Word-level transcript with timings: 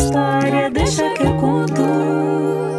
história, 0.00 0.70
deixa 0.70 1.12
que 1.14 1.22
eu 1.22 1.36
conto. 1.36 1.82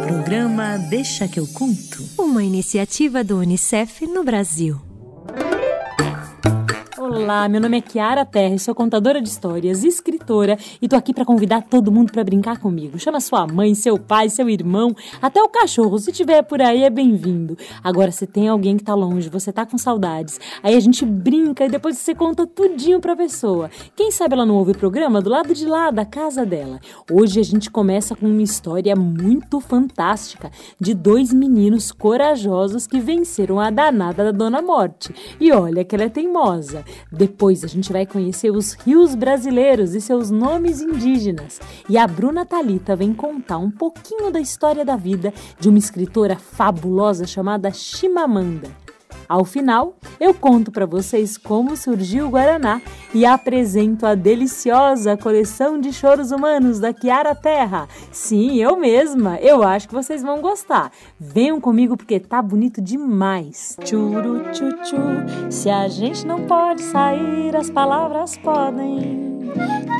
Programa 0.06 0.76
Deixa 0.90 1.28
que 1.28 1.38
eu 1.38 1.46
conto. 1.46 2.04
Uma 2.18 2.42
iniciativa 2.42 3.22
do 3.22 3.38
Unicef 3.38 4.06
no 4.06 4.24
Brasil. 4.24 4.80
Olá, 7.14 7.46
meu 7.46 7.60
nome 7.60 7.76
é 7.76 7.80
Kiara 7.82 8.24
Terra, 8.24 8.56
sou 8.56 8.74
contadora 8.74 9.20
de 9.20 9.28
histórias, 9.28 9.84
escritora 9.84 10.56
e 10.80 10.88
tô 10.88 10.96
aqui 10.96 11.12
para 11.12 11.26
convidar 11.26 11.60
todo 11.60 11.92
mundo 11.92 12.10
para 12.10 12.24
brincar 12.24 12.58
comigo. 12.58 12.98
Chama 12.98 13.20
sua 13.20 13.46
mãe, 13.46 13.74
seu 13.74 13.98
pai, 13.98 14.30
seu 14.30 14.48
irmão, 14.48 14.96
até 15.20 15.42
o 15.42 15.48
cachorro, 15.48 15.98
se 15.98 16.10
tiver 16.10 16.40
por 16.40 16.62
aí 16.62 16.84
é 16.84 16.88
bem-vindo. 16.88 17.54
Agora, 17.84 18.10
se 18.10 18.26
tem 18.26 18.48
alguém 18.48 18.78
que 18.78 18.82
tá 18.82 18.94
longe, 18.94 19.28
você 19.28 19.52
tá 19.52 19.66
com 19.66 19.76
saudades, 19.76 20.40
aí 20.62 20.74
a 20.74 20.80
gente 20.80 21.04
brinca 21.04 21.66
e 21.66 21.68
depois 21.68 21.98
você 21.98 22.14
conta 22.14 22.46
tudinho 22.46 22.98
pra 22.98 23.14
pessoa. 23.14 23.70
Quem 23.94 24.10
sabe 24.10 24.32
ela 24.32 24.46
não 24.46 24.56
ouve 24.56 24.72
o 24.72 24.78
programa 24.78 25.20
do 25.20 25.28
lado 25.28 25.52
de 25.52 25.66
lá 25.66 25.90
da 25.90 26.06
casa 26.06 26.46
dela. 26.46 26.80
Hoje 27.10 27.38
a 27.38 27.44
gente 27.44 27.70
começa 27.70 28.16
com 28.16 28.26
uma 28.26 28.42
história 28.42 28.96
muito 28.96 29.60
fantástica 29.60 30.50
de 30.80 30.94
dois 30.94 31.30
meninos 31.30 31.92
corajosos 31.92 32.86
que 32.86 32.98
venceram 32.98 33.60
a 33.60 33.68
danada 33.68 34.24
da 34.24 34.32
Dona 34.32 34.62
Morte. 34.62 35.14
E 35.38 35.52
olha 35.52 35.84
que 35.84 35.94
ela 35.94 36.04
é 36.04 36.08
teimosa. 36.08 36.82
Depois 37.10 37.64
a 37.64 37.68
gente 37.68 37.92
vai 37.92 38.06
conhecer 38.06 38.50
os 38.50 38.72
rios 38.72 39.14
brasileiros 39.14 39.94
e 39.94 40.00
seus 40.00 40.30
nomes 40.30 40.80
indígenas. 40.80 41.60
E 41.88 41.96
a 41.96 42.06
Bruna 42.06 42.44
Talita 42.44 42.94
vem 42.94 43.12
contar 43.12 43.58
um 43.58 43.70
pouquinho 43.70 44.30
da 44.30 44.40
história 44.40 44.84
da 44.84 44.96
vida 44.96 45.32
de 45.58 45.68
uma 45.68 45.78
escritora 45.78 46.36
fabulosa 46.36 47.26
chamada 47.26 47.70
Chimamanda. 47.72 48.81
Ao 49.28 49.44
final, 49.44 49.96
eu 50.20 50.34
conto 50.34 50.70
para 50.70 50.86
vocês 50.86 51.36
como 51.36 51.76
surgiu 51.76 52.26
o 52.26 52.30
Guaraná 52.30 52.80
e 53.14 53.24
apresento 53.24 54.06
a 54.06 54.14
deliciosa 54.14 55.16
coleção 55.16 55.80
de 55.80 55.92
choros 55.92 56.30
humanos 56.30 56.78
da 56.78 56.92
Kiara 56.92 57.34
Terra. 57.34 57.88
Sim, 58.10 58.56
eu 58.56 58.76
mesma. 58.76 59.38
Eu 59.40 59.62
acho 59.62 59.88
que 59.88 59.94
vocês 59.94 60.22
vão 60.22 60.40
gostar. 60.40 60.90
Venham 61.18 61.60
comigo 61.60 61.96
porque 61.96 62.20
tá 62.20 62.40
bonito 62.42 62.80
demais. 62.80 63.76
Churu 63.84 64.42
chuchu, 64.54 65.50
se 65.50 65.70
a 65.70 65.88
gente 65.88 66.26
não 66.26 66.46
pode 66.46 66.82
sair, 66.82 67.54
as 67.56 67.70
palavras 67.70 68.36
podem. 68.36 69.42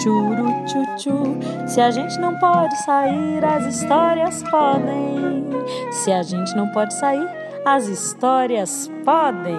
Churu 0.02 0.48
chuchu, 0.66 1.68
se 1.68 1.80
a 1.80 1.90
gente 1.90 2.18
não 2.18 2.38
pode 2.38 2.76
sair, 2.84 3.44
as 3.44 3.74
histórias 3.74 4.42
podem. 4.44 5.46
Se 5.90 6.10
a 6.10 6.22
gente 6.22 6.54
não 6.56 6.68
pode 6.72 6.94
sair, 6.94 7.41
as 7.64 7.86
histórias 7.86 8.90
podem. 9.04 9.56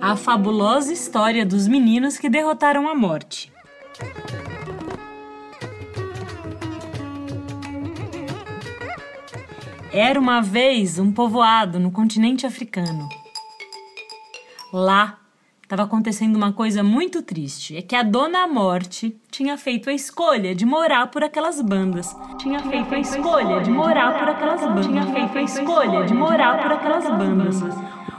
A 0.00 0.16
fabulosa 0.16 0.92
história 0.92 1.44
dos 1.44 1.66
meninos 1.66 2.18
que 2.18 2.28
derrotaram 2.28 2.88
a 2.88 2.94
morte. 2.94 3.52
Era 9.92 10.20
uma 10.20 10.40
vez 10.40 10.98
um 10.98 11.12
povoado 11.12 11.80
no 11.80 11.90
continente 11.90 12.46
africano. 12.46 13.08
Lá 14.72 15.19
estava 15.70 15.84
acontecendo 15.84 16.34
uma 16.34 16.52
coisa 16.52 16.82
muito 16.82 17.22
triste. 17.22 17.76
É 17.76 17.82
que 17.82 17.94
a 17.94 18.02
Dona 18.02 18.44
Morte 18.48 19.16
tinha 19.30 19.56
feito 19.56 19.88
a 19.88 19.92
escolha 19.92 20.52
de 20.52 20.66
morar 20.66 21.06
por 21.06 21.22
aquelas 21.22 21.62
bandas. 21.62 22.12
Tinha 22.38 22.58
feito 22.58 22.92
a 22.92 22.98
escolha 22.98 23.60
de 23.60 23.70
morar 23.70 24.18
por 24.18 24.28
aquelas 24.28 24.60
bandas. 24.60 24.86
Tinha 24.86 25.06
feito 25.06 25.38
a 25.38 25.42
escolha 25.42 26.04
de 26.04 26.12
morar 26.12 26.60
por 26.60 26.72
aquelas 26.72 27.04
bandas. 27.04 27.62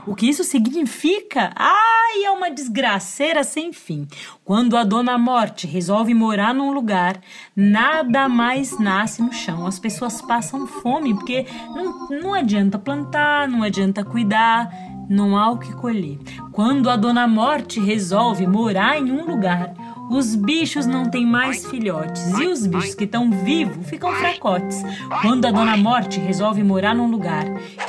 O 0.06 0.14
que 0.14 0.30
isso 0.30 0.42
significa? 0.42 1.52
Ai, 1.54 2.24
é 2.24 2.30
uma 2.30 2.50
desgraceira 2.50 3.44
sem 3.44 3.70
fim. 3.70 4.08
Quando 4.42 4.74
a 4.74 4.82
Dona 4.82 5.18
Morte 5.18 5.66
resolve 5.66 6.14
morar 6.14 6.54
num 6.54 6.72
lugar, 6.72 7.20
nada 7.54 8.30
mais 8.30 8.78
nasce 8.78 9.20
no 9.20 9.32
chão. 9.32 9.66
As 9.66 9.78
pessoas 9.78 10.22
passam 10.22 10.66
fome 10.66 11.14
porque 11.14 11.46
não, 11.74 12.08
não 12.08 12.34
adianta 12.34 12.78
plantar, 12.78 13.46
não 13.46 13.62
adianta 13.62 14.02
cuidar 14.02 14.72
não 15.12 15.36
há 15.36 15.50
o 15.50 15.58
que 15.58 15.72
colher. 15.74 16.18
Quando 16.50 16.88
a 16.88 16.96
Dona 16.96 17.28
Morte 17.28 17.78
resolve 17.78 18.46
morar 18.46 18.98
em 18.98 19.12
um 19.12 19.26
lugar, 19.26 19.74
os 20.10 20.34
bichos 20.34 20.86
não 20.86 21.08
têm 21.08 21.24
mais 21.24 21.66
filhotes 21.66 22.38
e 22.38 22.46
os 22.46 22.66
bichos 22.66 22.94
que 22.94 23.04
estão 23.04 23.30
vivos 23.30 23.86
ficam 23.88 24.12
fracotes. 24.12 24.82
Quando 25.20 25.46
a 25.46 25.50
Dona 25.50 25.76
Morte 25.76 26.18
resolve 26.18 26.62
morar 26.62 26.94
num 26.94 27.10
lugar, 27.10 27.44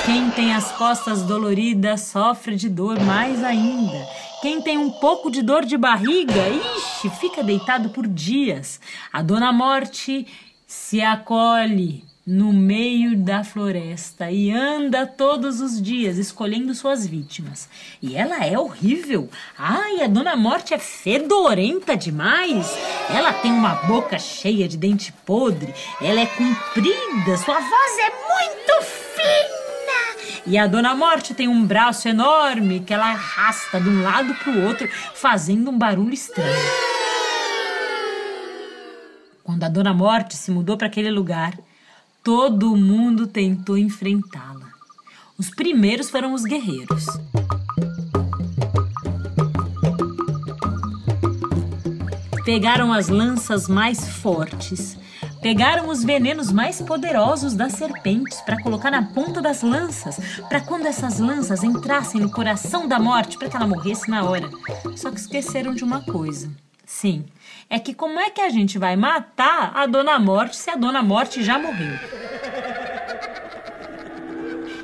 quem 0.06 0.30
tem 0.32 0.54
as 0.54 0.72
costas 0.74 1.24
doloridas 1.24 2.02
sofre 2.02 2.56
de 2.56 2.70
dor 2.70 3.00
mais 3.00 3.44
ainda. 3.44 4.06
Quem 4.42 4.62
tem 4.62 4.78
um 4.78 4.92
pouco 4.92 5.32
de 5.32 5.42
dor 5.42 5.66
de 5.66 5.78
barriga, 5.78 6.50
ixi, 6.50 7.10
fica 7.10 7.42
deitado 7.42 7.90
por 7.90 8.06
dias. 8.06 8.80
A 9.12 9.22
Dona 9.22 9.54
Morte 9.54 10.28
se 10.68 11.02
acolhe 11.02 12.04
no 12.26 12.54
meio 12.54 13.18
da 13.18 13.44
floresta 13.44 14.32
e 14.32 14.50
anda 14.50 15.06
todos 15.06 15.60
os 15.60 15.82
dias 15.82 16.18
escolhendo 16.18 16.74
suas 16.74 17.06
vítimas. 17.06 17.68
E 18.02 18.16
ela 18.16 18.46
é 18.46 18.58
horrível. 18.58 19.30
Ai, 19.58 20.02
a 20.02 20.08
Dona 20.08 20.36
Morte 20.36 20.74
é 20.74 20.80
fedorenta 20.80 21.98
demais. 21.98 22.66
Ela 23.10 23.34
tem 23.34 23.52
uma 23.52 23.76
boca 23.76 24.18
cheia 24.18 24.70
de 24.70 24.78
dente 24.78 25.12
podre. 25.26 25.74
Ela 26.02 26.22
é 26.22 26.26
comprida. 26.26 27.38
Sua 27.38 27.60
voz 27.60 28.00
é 28.00 28.10
muito 28.10 28.86
fina. 28.86 30.44
E 30.48 30.58
a 30.58 30.66
Dona 30.66 30.96
Morte 30.96 31.34
tem 31.34 31.50
um 31.50 31.66
braço 31.66 32.08
enorme 32.08 32.80
que 32.80 32.94
ela 32.94 33.12
arrasta 33.12 33.82
de 33.82 33.90
um 33.90 34.02
lado 34.02 34.34
para 34.36 34.52
o 34.54 34.66
outro, 34.66 34.90
fazendo 35.14 35.70
um 35.70 35.78
barulho 35.78 36.14
estranho. 36.14 36.54
Quando 39.44 39.66
a 39.66 39.68
Dona 39.68 39.94
Morte 39.94 40.38
se 40.38 40.52
mudou 40.52 40.78
para 40.78 40.88
aquele 40.88 41.12
lugar, 41.12 41.54
Todo 42.24 42.78
mundo 42.78 43.28
tentou 43.28 43.78
enfrentá-la. 43.78 44.72
Os 45.38 45.50
primeiros 45.50 46.10
foram 46.10 46.34
os 46.34 46.44
guerreiros. 46.44 47.06
Pegaram 52.46 52.94
as 52.94 53.10
lanças 53.10 53.68
mais 53.68 54.08
fortes, 54.08 54.98
pegaram 55.42 55.90
os 55.90 56.02
venenos 56.02 56.50
mais 56.50 56.82
poderosos 56.82 57.56
das 57.56 57.74
serpentes 57.74 58.40
para 58.40 58.62
colocar 58.64 58.90
na 58.90 59.04
ponta 59.04 59.42
das 59.42 59.62
lanças, 59.62 60.18
para 60.48 60.62
quando 60.62 60.86
essas 60.86 61.20
lanças 61.20 61.62
entrassem 61.62 62.22
no 62.22 62.32
coração 62.32 62.88
da 62.88 63.00
morte, 63.00 63.38
para 63.38 63.50
que 63.50 63.56
ela 63.58 63.68
morresse 63.68 64.10
na 64.10 64.24
hora. 64.24 64.50
Só 64.96 65.12
que 65.12 65.20
esqueceram 65.20 65.74
de 65.74 65.84
uma 65.84 66.02
coisa. 66.02 66.50
Sim, 66.86 67.26
é 67.74 67.80
que 67.80 67.92
como 67.92 68.20
é 68.20 68.30
que 68.30 68.40
a 68.40 68.50
gente 68.50 68.78
vai 68.78 68.96
matar 68.96 69.72
a 69.74 69.88
Dona 69.88 70.20
Morte 70.20 70.56
se 70.56 70.70
a 70.70 70.76
Dona 70.76 71.02
Morte 71.02 71.44
já 71.44 71.58
morreu? 71.58 71.98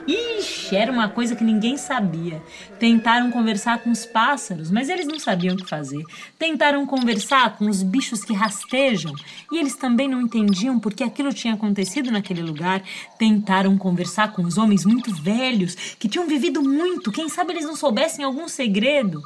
Ixi, 0.08 0.76
era 0.76 0.92
uma 0.92 1.08
coisa 1.08 1.36
que 1.36 1.44
ninguém 1.44 1.78
sabia. 1.78 2.42
Tentaram 2.80 3.30
conversar 3.30 3.78
com 3.84 3.92
os 3.92 4.08
pássaros, 4.08 4.72
mas 4.72 4.90
eles 4.90 5.06
não 5.06 5.20
sabiam 5.20 5.54
o 5.54 5.58
que 5.60 5.70
fazer. 5.70 6.04
Tentaram 6.40 6.84
conversar 6.88 7.58
com 7.58 7.70
os 7.70 7.84
bichos 7.84 8.26
que 8.26 8.34
rastejam, 8.34 9.14
e 9.52 9.60
eles 9.60 9.76
também 9.76 10.08
não 10.08 10.22
entendiam 10.22 10.80
porque 10.80 11.04
aquilo 11.04 11.32
tinha 11.32 11.54
acontecido 11.54 12.10
naquele 12.10 12.42
lugar. 12.42 12.82
Tentaram 13.20 13.78
conversar 13.78 14.34
com 14.34 14.42
os 14.42 14.58
homens 14.58 14.84
muito 14.84 15.14
velhos, 15.14 15.76
que 16.00 16.10
tinham 16.10 16.26
vivido 16.26 16.64
muito, 16.64 17.12
quem 17.12 17.30
sabe 17.30 17.54
eles 17.54 17.66
não 17.66 17.76
soubessem 17.76 18.26
algum 18.26 18.48
segredo. 18.48 19.22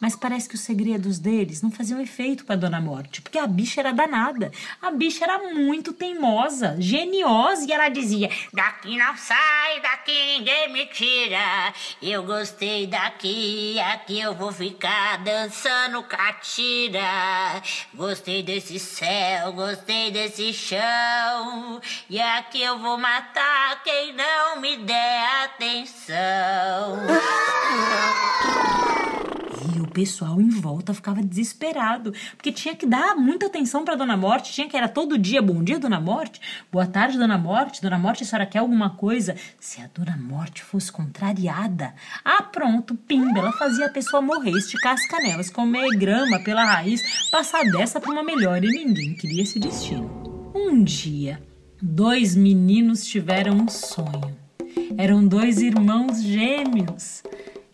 Mas 0.00 0.14
parece 0.14 0.48
que 0.48 0.54
os 0.54 0.60
segredos 0.60 1.18
deles 1.18 1.60
não 1.62 1.70
faziam 1.70 2.00
efeito 2.00 2.44
para 2.44 2.56
Dona 2.56 2.80
Morte, 2.80 3.20
porque 3.20 3.38
a 3.38 3.46
bicha 3.46 3.80
era 3.80 3.92
danada. 3.92 4.52
A 4.80 4.90
bicha 4.90 5.24
era 5.24 5.52
muito 5.52 5.92
teimosa, 5.92 6.76
geniosa, 6.78 7.66
e 7.68 7.72
ela 7.72 7.88
dizia: 7.88 8.30
Daqui 8.52 8.96
não 8.96 9.16
sai, 9.16 9.80
daqui 9.80 10.38
ninguém 10.38 10.72
me 10.72 10.86
tira. 10.86 11.74
Eu 12.00 12.22
gostei 12.22 12.86
daqui, 12.86 13.78
aqui 13.80 14.20
eu 14.20 14.34
vou 14.34 14.52
ficar 14.52 15.18
dançando 15.18 16.02
catira. 16.04 17.62
Gostei 17.94 18.42
desse 18.42 18.78
céu, 18.78 19.52
gostei 19.52 20.10
desse 20.10 20.52
chão, 20.52 21.80
e 22.08 22.20
aqui 22.20 22.62
eu 22.62 22.78
vou 22.78 22.96
matar 22.96 23.82
quem 23.82 24.14
não 24.14 24.60
me 24.60 24.76
der 24.76 25.44
atenção. 25.44 26.98
Pessoal 29.98 30.40
em 30.40 30.48
volta 30.48 30.94
ficava 30.94 31.20
desesperado, 31.20 32.12
porque 32.36 32.52
tinha 32.52 32.76
que 32.76 32.86
dar 32.86 33.16
muita 33.16 33.46
atenção 33.46 33.84
para 33.84 33.96
Dona 33.96 34.16
Morte, 34.16 34.52
tinha 34.52 34.68
que 34.68 34.76
era 34.76 34.86
todo 34.86 35.18
dia, 35.18 35.42
bom 35.42 35.60
dia, 35.60 35.76
Dona 35.76 35.98
Morte, 35.98 36.40
boa 36.70 36.86
tarde, 36.86 37.18
Dona 37.18 37.36
Morte, 37.36 37.82
Dona 37.82 37.98
Morte, 37.98 38.22
a 38.22 38.26
senhora 38.26 38.46
quer 38.46 38.60
alguma 38.60 38.90
coisa? 38.90 39.34
Se 39.58 39.80
a 39.80 39.90
Dona 39.92 40.16
Morte 40.16 40.62
fosse 40.62 40.92
contrariada, 40.92 41.94
ah, 42.24 42.44
pronto, 42.44 42.94
pimba, 42.94 43.40
ela 43.40 43.50
fazia 43.50 43.86
a 43.86 43.90
pessoa 43.90 44.22
morrer, 44.22 44.52
esticar 44.52 44.92
as 44.92 45.04
canelas, 45.08 45.50
comer 45.50 45.88
grama 45.96 46.38
pela 46.44 46.64
raiz, 46.64 47.28
passar 47.28 47.64
dessa 47.64 48.00
para 48.00 48.12
uma 48.12 48.22
melhor 48.22 48.62
e 48.62 48.68
ninguém 48.68 49.16
queria 49.16 49.42
esse 49.42 49.58
destino. 49.58 50.52
Um 50.54 50.84
dia, 50.84 51.42
dois 51.82 52.36
meninos 52.36 53.04
tiveram 53.04 53.56
um 53.56 53.68
sonho. 53.68 54.38
Eram 54.96 55.26
dois 55.26 55.58
irmãos 55.58 56.22
gêmeos 56.22 57.24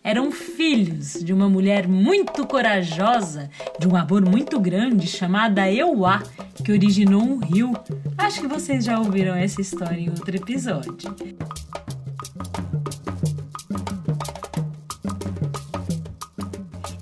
eram 0.05 0.31
filhos 0.31 1.13
de 1.13 1.33
uma 1.33 1.49
mulher 1.49 1.87
muito 1.87 2.45
corajosa, 2.45 3.49
de 3.79 3.87
um 3.87 3.95
amor 3.95 4.23
muito 4.23 4.59
grande, 4.59 5.07
chamada 5.07 5.69
Euá, 5.71 6.21
que 6.63 6.71
originou 6.71 7.23
um 7.23 7.37
rio. 7.37 7.73
Acho 8.15 8.41
que 8.41 8.47
vocês 8.47 8.85
já 8.85 8.99
ouviram 8.99 9.33
essa 9.33 9.59
história 9.59 9.99
em 9.99 10.11
outro 10.11 10.35
episódio. 10.35 11.15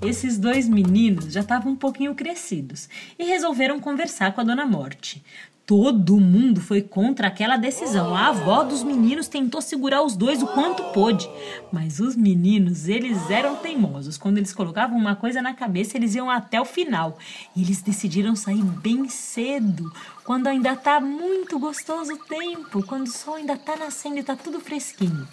Esses 0.00 0.38
dois 0.38 0.66
meninos 0.66 1.30
já 1.30 1.40
estavam 1.40 1.72
um 1.72 1.76
pouquinho 1.76 2.14
crescidos 2.14 2.88
e 3.18 3.24
resolveram 3.24 3.80
conversar 3.80 4.32
com 4.32 4.40
a 4.40 4.44
Dona 4.44 4.64
Morte. 4.64 5.22
Todo 5.66 6.20
mundo 6.20 6.60
foi 6.60 6.82
contra 6.82 7.28
aquela 7.28 7.56
decisão. 7.56 8.14
A 8.14 8.26
avó 8.28 8.62
dos 8.64 8.82
meninos 8.82 9.28
tentou 9.28 9.62
segurar 9.62 10.02
os 10.02 10.14
dois 10.14 10.42
o 10.42 10.46
quanto 10.48 10.82
pôde. 10.92 11.26
Mas 11.72 12.00
os 12.00 12.14
meninos, 12.14 12.86
eles 12.86 13.30
eram 13.30 13.56
teimosos. 13.56 14.18
Quando 14.18 14.36
eles 14.36 14.52
colocavam 14.52 14.98
uma 14.98 15.16
coisa 15.16 15.40
na 15.40 15.54
cabeça, 15.54 15.96
eles 15.96 16.14
iam 16.14 16.28
até 16.28 16.60
o 16.60 16.66
final. 16.66 17.16
E 17.56 17.62
eles 17.62 17.80
decidiram 17.80 18.36
sair 18.36 18.62
bem 18.62 19.08
cedo, 19.08 19.90
quando 20.22 20.48
ainda 20.48 20.76
tá 20.76 21.00
muito 21.00 21.58
gostoso 21.58 22.12
o 22.12 22.18
tempo, 22.18 22.84
quando 22.84 23.06
o 23.06 23.10
sol 23.10 23.36
ainda 23.36 23.56
tá 23.56 23.74
nascendo 23.74 24.18
e 24.18 24.22
tá 24.22 24.36
tudo 24.36 24.60
fresquinho. 24.60 25.26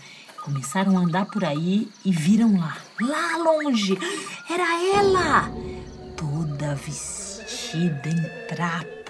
Começaram 0.45 0.97
a 0.97 1.01
andar 1.01 1.25
por 1.25 1.43
aí 1.43 1.89
e 2.05 2.11
viram 2.11 2.57
lá, 2.57 2.77
lá 3.01 3.37
longe, 3.37 3.97
era 4.49 4.97
ela, 4.97 5.51
toda 6.15 6.73
vestida 6.73 8.09
em 8.09 8.47
trapo 8.47 9.00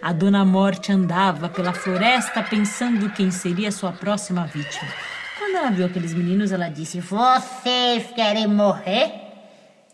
a 0.00 0.12
Dona 0.12 0.44
Morte 0.44 0.92
andava 0.92 1.48
pela 1.48 1.72
floresta 1.72 2.42
pensando 2.42 3.10
quem 3.10 3.30
seria 3.30 3.72
sua 3.72 3.92
próxima 3.92 4.46
vítima. 4.46 4.88
Quando 5.38 5.56
ela 5.56 5.70
viu 5.70 5.86
aqueles 5.86 6.14
meninos, 6.14 6.52
ela 6.52 6.68
disse: 6.68 7.00
Vocês 7.00 8.06
querem 8.14 8.46
morrer? 8.46 9.12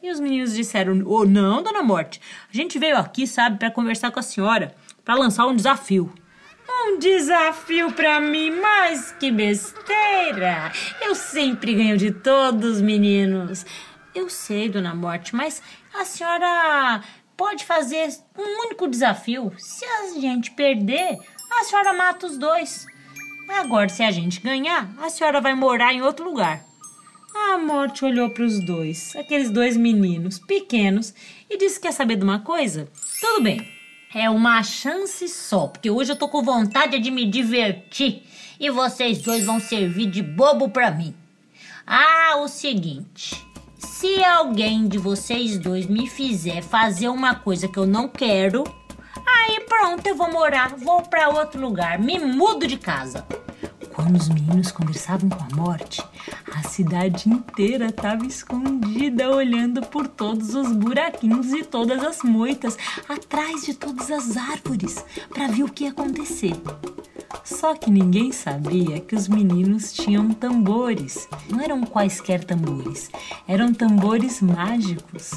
E 0.03 0.11
os 0.11 0.21
meninos 0.21 0.55
disseram: 0.55 1.03
Oh, 1.07 1.25
não, 1.25 1.63
Dona 1.63 1.83
Morte. 1.83 2.21
A 2.53 2.57
gente 2.57 2.79
veio 2.79 2.97
aqui, 2.97 3.27
sabe, 3.27 3.59
para 3.59 3.71
conversar 3.71 4.11
com 4.11 4.21
a 4.21 4.23
senhora, 4.23 4.75
para 5.05 5.15
lançar 5.15 5.47
um 5.47 5.57
desafio. 5.57 6.13
Um 6.69 6.99
desafio 6.99 7.93
para 7.93 8.21
mim, 8.21 8.51
mas 8.51 9.13
que 9.13 9.31
besteira! 9.31 10.71
Eu 11.01 11.15
sempre 11.15 11.75
ganho 11.75 11.97
de 11.97 12.11
todos, 12.11 12.81
meninos. 12.81 13.65
Eu 14.15 14.29
sei, 14.29 14.69
Dona 14.69 14.95
Morte, 14.95 15.35
mas 15.35 15.63
a 15.95 16.05
senhora 16.05 17.03
pode 17.37 17.65
fazer 17.65 18.09
um 18.37 18.67
único 18.67 18.89
desafio. 18.89 19.53
Se 19.59 19.85
a 19.85 20.19
gente 20.19 20.51
perder, 20.53 21.19
a 21.51 21.65
senhora 21.65 21.93
mata 21.93 22.27
os 22.27 22.39
dois. 22.39 22.87
Agora, 23.49 23.89
se 23.89 24.03
a 24.03 24.11
gente 24.11 24.41
ganhar, 24.41 24.91
a 24.99 25.09
senhora 25.09 25.41
vai 25.41 25.55
morar 25.55 25.93
em 25.93 26.03
outro 26.03 26.25
lugar. 26.25 26.65
A 27.35 27.59
morte 27.59 28.05
olhou 28.05 28.31
para 28.31 28.45
os 28.45 28.65
dois, 28.65 29.15
aqueles 29.15 29.51
dois 29.51 29.77
meninos 29.77 30.39
pequenos, 30.39 31.15
e 31.49 31.59
disse: 31.59 31.79
Quer 31.79 31.93
saber 31.93 32.17
de 32.17 32.25
uma 32.25 32.41
coisa? 32.41 32.89
Tudo 33.21 33.43
bem, 33.43 33.61
é 34.15 34.29
uma 34.31 34.63
chance 34.63 35.29
só, 35.29 35.67
porque 35.67 35.91
hoje 35.91 36.13
eu 36.13 36.17
tô 36.17 36.29
com 36.29 36.43
vontade 36.43 36.99
de 36.99 37.11
me 37.11 37.27
divertir 37.31 38.23
e 38.59 38.71
vocês 38.71 39.21
dois 39.21 39.45
vão 39.45 39.61
servir 39.61 40.07
de 40.07 40.23
bobo 40.23 40.71
para 40.71 40.91
mim. 40.91 41.15
Ah, 41.87 42.37
o 42.39 42.49
seguinte: 42.49 43.46
se 43.79 44.25
alguém 44.25 44.89
de 44.89 44.99
vocês 44.99 45.59
dois 45.59 45.87
me 45.87 46.09
fizer 46.09 46.63
fazer 46.63 47.09
uma 47.09 47.35
coisa 47.35 47.69
que 47.69 47.79
eu 47.79 47.87
não 47.87 48.09
quero, 48.09 48.65
aí 49.27 49.61
pronto, 49.61 50.07
eu 50.07 50.17
vou 50.17 50.31
morar, 50.31 50.77
vou 50.77 51.03
para 51.03 51.29
outro 51.29 51.61
lugar, 51.61 51.99
me 51.99 52.19
mudo 52.19 52.67
de 52.67 52.77
casa. 52.77 53.27
Quando 53.95 54.17
os 54.17 54.29
meninos 54.29 54.71
conversavam 54.71 55.31
com 55.31 55.43
a 55.43 55.57
morte, 55.57 56.03
a 56.55 56.63
cidade 56.69 57.29
inteira 57.31 57.87
estava 57.87 58.27
escondida, 58.27 59.31
olhando 59.31 59.81
por 59.81 60.07
todos 60.07 60.55
os 60.55 60.71
buraquinhos 60.73 61.53
e 61.53 61.65
todas 61.65 62.05
as 62.05 62.23
moitas, 62.23 62.77
atrás 63.09 63.65
de 63.65 63.75
todas 63.75 64.11
as 64.11 64.37
árvores, 64.37 65.03
para 65.31 65.49
ver 65.49 65.63
o 65.63 65.69
que 65.71 65.85
ia 65.85 65.91
acontecer. 65.91 66.53
Só 67.45 67.75
que 67.75 67.91
ninguém 67.91 68.33
sabia 68.33 69.01
que 69.01 69.15
os 69.15 69.29
meninos 69.29 69.93
tinham 69.93 70.31
tambores. 70.31 71.29
Não 71.49 71.61
eram 71.61 71.85
quaisquer 71.85 72.45
tambores, 72.45 73.11
eram 73.47 73.73
tambores 73.73 74.41
mágicos. 74.41 75.31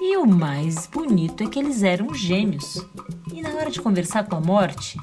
E 0.00 0.16
o 0.16 0.24
mais 0.24 0.86
bonito 0.86 1.42
é 1.42 1.46
que 1.48 1.58
eles 1.58 1.82
eram 1.82 2.14
gêmeos. 2.14 2.86
E 3.34 3.42
na 3.42 3.50
hora 3.50 3.70
de 3.70 3.80
conversar 3.80 4.24
com 4.26 4.36
a 4.36 4.40
morte, 4.40 4.96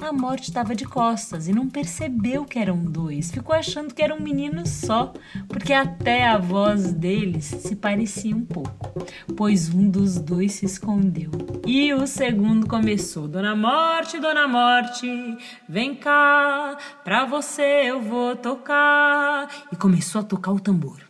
a 0.00 0.12
morte 0.12 0.48
estava 0.48 0.74
de 0.74 0.84
costas 0.84 1.48
e 1.48 1.52
não 1.52 1.68
percebeu 1.68 2.44
que 2.44 2.58
eram 2.58 2.76
dois. 2.76 3.30
Ficou 3.30 3.54
achando 3.54 3.94
que 3.94 4.02
era 4.02 4.14
um 4.14 4.20
menino 4.20 4.66
só, 4.66 5.12
porque 5.48 5.72
até 5.72 6.26
a 6.26 6.36
voz 6.36 6.92
deles 6.92 7.46
se 7.46 7.74
parecia 7.76 8.36
um 8.36 8.44
pouco. 8.44 8.92
Pois 9.36 9.72
um 9.72 9.88
dos 9.88 10.18
dois 10.18 10.52
se 10.52 10.66
escondeu. 10.66 11.30
E 11.66 11.92
o 11.94 12.06
segundo 12.06 12.66
começou: 12.66 13.26
Dona 13.26 13.56
Morte, 13.56 14.20
Dona 14.20 14.46
Morte, 14.46 15.08
vem 15.68 15.94
cá, 15.94 16.76
pra 17.02 17.24
você 17.24 17.84
eu 17.86 18.02
vou 18.02 18.36
tocar. 18.36 19.48
E 19.72 19.76
começou 19.76 20.20
a 20.20 20.24
tocar 20.24 20.52
o 20.52 20.60
tambor. 20.60 21.00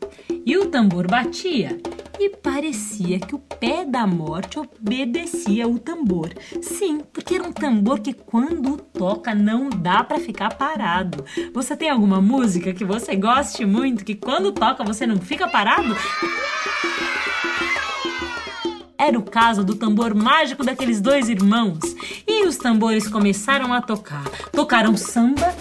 E 0.44 0.56
o 0.56 0.67
tambor 0.67 1.06
batia 1.06 1.81
e 2.19 2.29
parecia 2.31 3.19
que 3.19 3.35
o 3.35 3.39
pé 3.39 3.85
da 3.85 4.06
morte 4.06 4.59
obedecia 4.59 5.67
o 5.67 5.79
tambor. 5.79 6.31
Sim, 6.61 7.00
porque 7.12 7.35
era 7.35 7.49
um 7.49 7.53
tambor 7.53 8.00
que 8.00 8.12
quando 8.12 8.77
toca 8.77 9.35
não 9.35 9.69
dá 9.69 10.05
para 10.05 10.21
ficar 10.21 10.55
parado. 10.55 11.25
Você 11.53 11.77
tem 11.77 11.91
alguma 11.91 12.21
música 12.21 12.73
que 12.73 12.85
você 12.85 13.17
goste 13.17 13.65
muito 13.65 14.05
que 14.05 14.15
quando 14.15 14.53
toca 14.53 14.85
você 14.85 15.06
não 15.06 15.17
fica 15.19 15.49
parado? 15.49 15.97
Era 18.99 19.19
o 19.19 19.22
caso 19.22 19.65
do 19.65 19.75
tambor 19.75 20.15
mágico 20.15 20.65
daqueles 20.65 21.01
dois 21.01 21.29
irmãos. 21.29 21.81
E 22.27 22.46
os 22.46 22.56
tambores 22.56 23.08
começaram 23.08 23.72
a 23.72 23.82
tocar. 23.82 24.29
Tocaram 24.53 24.96
samba, 24.96 25.53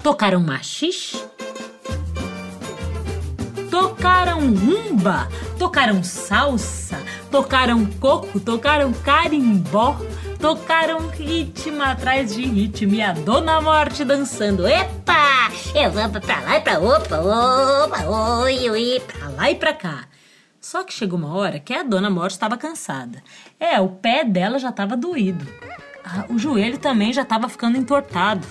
tocaram 0.00 0.40
machixe, 0.40 1.31
tocaram 3.72 4.54
rumba, 4.54 5.26
tocaram 5.58 6.04
salsa, 6.04 7.02
tocaram 7.30 7.86
coco, 7.86 8.38
tocaram 8.38 8.92
carimbó, 8.92 9.98
tocaram 10.38 11.08
ritmo 11.08 11.82
atrás 11.82 12.34
de 12.34 12.42
ritmo 12.42 12.92
e 12.92 13.00
a 13.00 13.14
Dona 13.14 13.62
Morte 13.62 14.04
dançando. 14.04 14.66
Epa! 14.68 15.50
Eu 15.74 15.90
vou 15.90 16.20
pra 16.20 16.40
lá 16.40 16.58
e 16.58 16.60
pra 16.60 16.80
opa, 16.80 17.16
opa, 17.16 18.04
oi, 18.42 18.68
oi. 18.68 19.02
Pra 19.06 19.28
lá 19.30 19.50
e 19.50 19.54
pra 19.54 19.72
cá. 19.72 20.04
Só 20.60 20.84
que 20.84 20.92
chegou 20.92 21.18
uma 21.18 21.34
hora 21.34 21.58
que 21.58 21.72
a 21.72 21.82
Dona 21.82 22.10
Morte 22.10 22.32
estava 22.32 22.58
cansada. 22.58 23.22
É, 23.58 23.80
o 23.80 23.88
pé 23.88 24.22
dela 24.22 24.58
já 24.58 24.68
estava 24.68 24.98
doído. 24.98 25.48
Ah, 26.04 26.26
o 26.28 26.38
joelho 26.38 26.76
também 26.76 27.10
já 27.10 27.22
estava 27.22 27.48
ficando 27.48 27.78
entortado. 27.78 28.46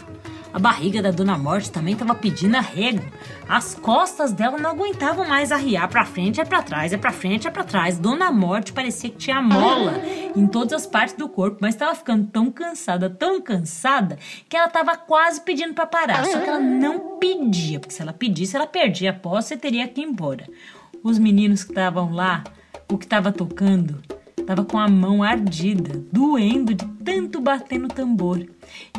A 0.53 0.59
barriga 0.59 1.01
da 1.01 1.11
Dona 1.11 1.37
Morte 1.37 1.71
também 1.71 1.93
estava 1.93 2.13
pedindo 2.13 2.57
arrego. 2.57 3.01
As 3.47 3.73
costas 3.73 4.33
dela 4.33 4.57
não 4.57 4.71
aguentavam 4.71 5.25
mais 5.27 5.51
arriar 5.51 5.87
para 5.87 6.05
frente, 6.05 6.41
é 6.41 6.45
para 6.45 6.61
trás, 6.61 6.91
é 6.91 6.97
para 6.97 7.11
frente, 7.11 7.47
é 7.47 7.51
para 7.51 7.63
trás. 7.63 7.97
Dona 7.97 8.31
Morte 8.31 8.73
parecia 8.73 9.09
que 9.09 9.17
tinha 9.17 9.41
mola 9.41 9.93
em 10.35 10.45
todas 10.45 10.73
as 10.73 10.85
partes 10.85 11.15
do 11.15 11.29
corpo, 11.29 11.59
mas 11.61 11.73
estava 11.73 11.95
ficando 11.95 12.27
tão 12.27 12.51
cansada, 12.51 13.09
tão 13.09 13.41
cansada, 13.41 14.17
que 14.49 14.57
ela 14.57 14.67
estava 14.67 14.97
quase 14.97 15.41
pedindo 15.41 15.73
para 15.73 15.85
parar. 15.85 16.25
Só 16.25 16.39
que 16.39 16.49
ela 16.49 16.59
não 16.59 17.17
pedia, 17.17 17.79
porque 17.79 17.93
se 17.93 18.01
ela 18.01 18.13
pedisse, 18.13 18.55
ela 18.55 18.67
perdia 18.67 19.11
a 19.11 19.13
posse 19.13 19.53
e 19.53 19.57
teria 19.57 19.87
que 19.87 20.01
ir 20.01 20.05
embora. 20.05 20.47
Os 21.01 21.17
meninos 21.17 21.63
que 21.63 21.71
estavam 21.71 22.11
lá, 22.11 22.43
o 22.91 22.97
que 22.97 23.05
estava 23.05 23.31
tocando, 23.31 24.01
estava 24.51 24.65
com 24.65 24.77
a 24.77 24.87
mão 24.87 25.23
ardida, 25.23 26.03
doendo 26.11 26.73
de 26.73 26.85
tanto 27.05 27.39
bater 27.39 27.79
no 27.79 27.87
tambor. 27.87 28.45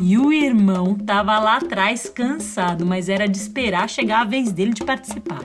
E 0.00 0.16
o 0.16 0.32
irmão 0.32 0.96
estava 0.98 1.38
lá 1.38 1.56
atrás 1.56 2.08
cansado, 2.08 2.86
mas 2.86 3.10
era 3.10 3.28
de 3.28 3.36
esperar 3.36 3.88
chegar 3.88 4.22
a 4.22 4.24
vez 4.24 4.50
dele 4.50 4.72
de 4.72 4.82
participar. 4.82 5.40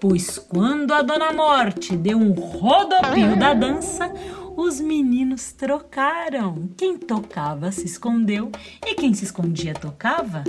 Pois 0.00 0.38
quando 0.38 0.94
a 0.94 1.02
Dona 1.02 1.30
Morte 1.32 1.94
deu 1.94 2.16
um 2.16 2.32
rodopio 2.32 3.36
da 3.36 3.52
dança, 3.52 4.10
os 4.60 4.78
meninos 4.78 5.52
trocaram. 5.52 6.68
Quem 6.76 6.98
tocava 6.98 7.72
se 7.72 7.86
escondeu 7.86 8.52
e 8.86 8.94
quem 8.94 9.14
se 9.14 9.24
escondia 9.24 9.72
tocava. 9.72 10.44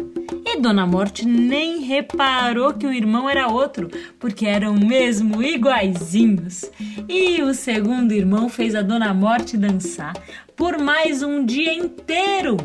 E 0.45 0.59
Dona 0.59 0.85
Morte 0.85 1.25
nem 1.25 1.79
reparou 1.79 2.73
que 2.73 2.85
o 2.85 2.93
irmão 2.93 3.29
era 3.29 3.47
outro, 3.47 3.89
porque 4.19 4.45
eram 4.45 4.75
mesmo 4.75 5.41
iguaizinhos. 5.41 6.69
E 7.07 7.41
o 7.41 7.53
segundo 7.53 8.11
irmão 8.11 8.49
fez 8.49 8.75
a 8.75 8.81
Dona 8.81 9.13
Morte 9.13 9.55
dançar 9.55 10.13
por 10.57 10.77
mais 10.77 11.23
um 11.23 11.45
dia 11.45 11.73
inteiro. 11.73 12.57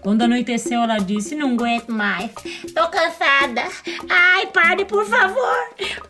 Quando 0.00 0.22
anoiteceu, 0.22 0.82
ela 0.82 0.98
disse: 0.98 1.34
Não 1.34 1.52
aguento 1.52 1.90
mais, 1.90 2.30
tô 2.74 2.88
cansada. 2.88 3.62
Ai, 4.08 4.46
pare, 4.46 4.84
por 4.84 5.04
favor. 5.04 5.56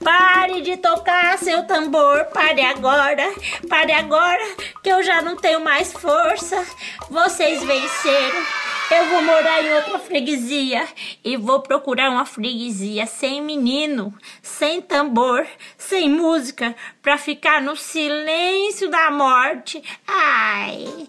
Pare 0.02 0.61
de 0.62 0.76
tocar 0.76 1.38
seu 1.38 1.64
tambor. 1.66 2.25
Pare 2.26 2.62
agora. 2.62 3.25
Pare 3.69 3.93
agora, 3.93 4.43
que 4.83 4.90
eu 4.90 5.02
já 5.02 5.23
não 5.23 5.37
tenho 5.37 5.61
mais 5.61 5.93
força. 5.93 6.64
Vocês 7.11 7.62
venceram. 7.62 8.45
Eu 8.88 9.09
vou 9.09 9.23
morar 9.23 9.64
em 9.64 9.75
outra 9.75 9.99
freguesia 9.99 10.87
e 11.25 11.37
vou 11.37 11.61
procurar 11.61 12.09
uma 12.09 12.25
freguesia 12.25 13.05
sem 13.05 13.43
menino, 13.43 14.14
sem 14.40 14.81
tambor, 14.81 15.45
sem 15.76 16.09
música, 16.09 16.73
pra 17.02 17.19
ficar 17.19 17.61
no 17.61 17.75
silêncio 17.75 18.88
da 18.88 19.11
morte. 19.11 19.83
Ai, 20.07 21.09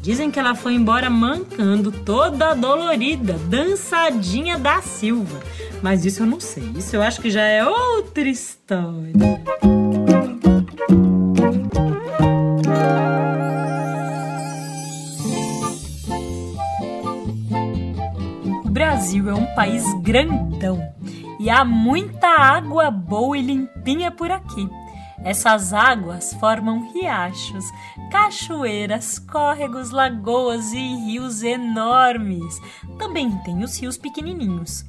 Dizem 0.00 0.30
que 0.30 0.38
ela 0.38 0.54
foi 0.54 0.74
embora 0.74 1.10
mancando, 1.10 1.90
toda 1.90 2.54
dolorida, 2.54 3.34
dançadinha 3.48 4.58
da 4.58 4.80
Silva. 4.80 5.40
Mas 5.82 6.04
isso 6.04 6.22
eu 6.22 6.26
não 6.26 6.40
sei. 6.40 6.64
Isso 6.76 6.96
eu 6.96 7.02
acho 7.02 7.20
que 7.20 7.30
já 7.30 7.42
é 7.42 7.64
outra 7.64 8.28
história. 8.28 9.12
O 18.64 18.70
Brasil 18.70 19.28
é 19.28 19.34
um 19.34 19.54
país 19.54 19.84
grandão 20.02 20.80
e 21.38 21.48
há 21.48 21.64
muita 21.64 22.28
água 22.28 22.90
boa 22.90 23.36
e 23.38 23.42
limpinha 23.42 24.10
por 24.10 24.30
aqui. 24.30 24.68
Essas 25.24 25.72
águas 25.72 26.32
formam 26.34 26.92
riachos, 26.92 27.64
cachoeiras, 28.10 29.18
córregos, 29.18 29.90
lagoas 29.90 30.72
e 30.72 30.78
rios 30.78 31.42
enormes. 31.42 32.60
Também 32.98 33.30
tem 33.44 33.62
os 33.62 33.78
rios 33.78 33.96
pequenininhos. 33.96 34.84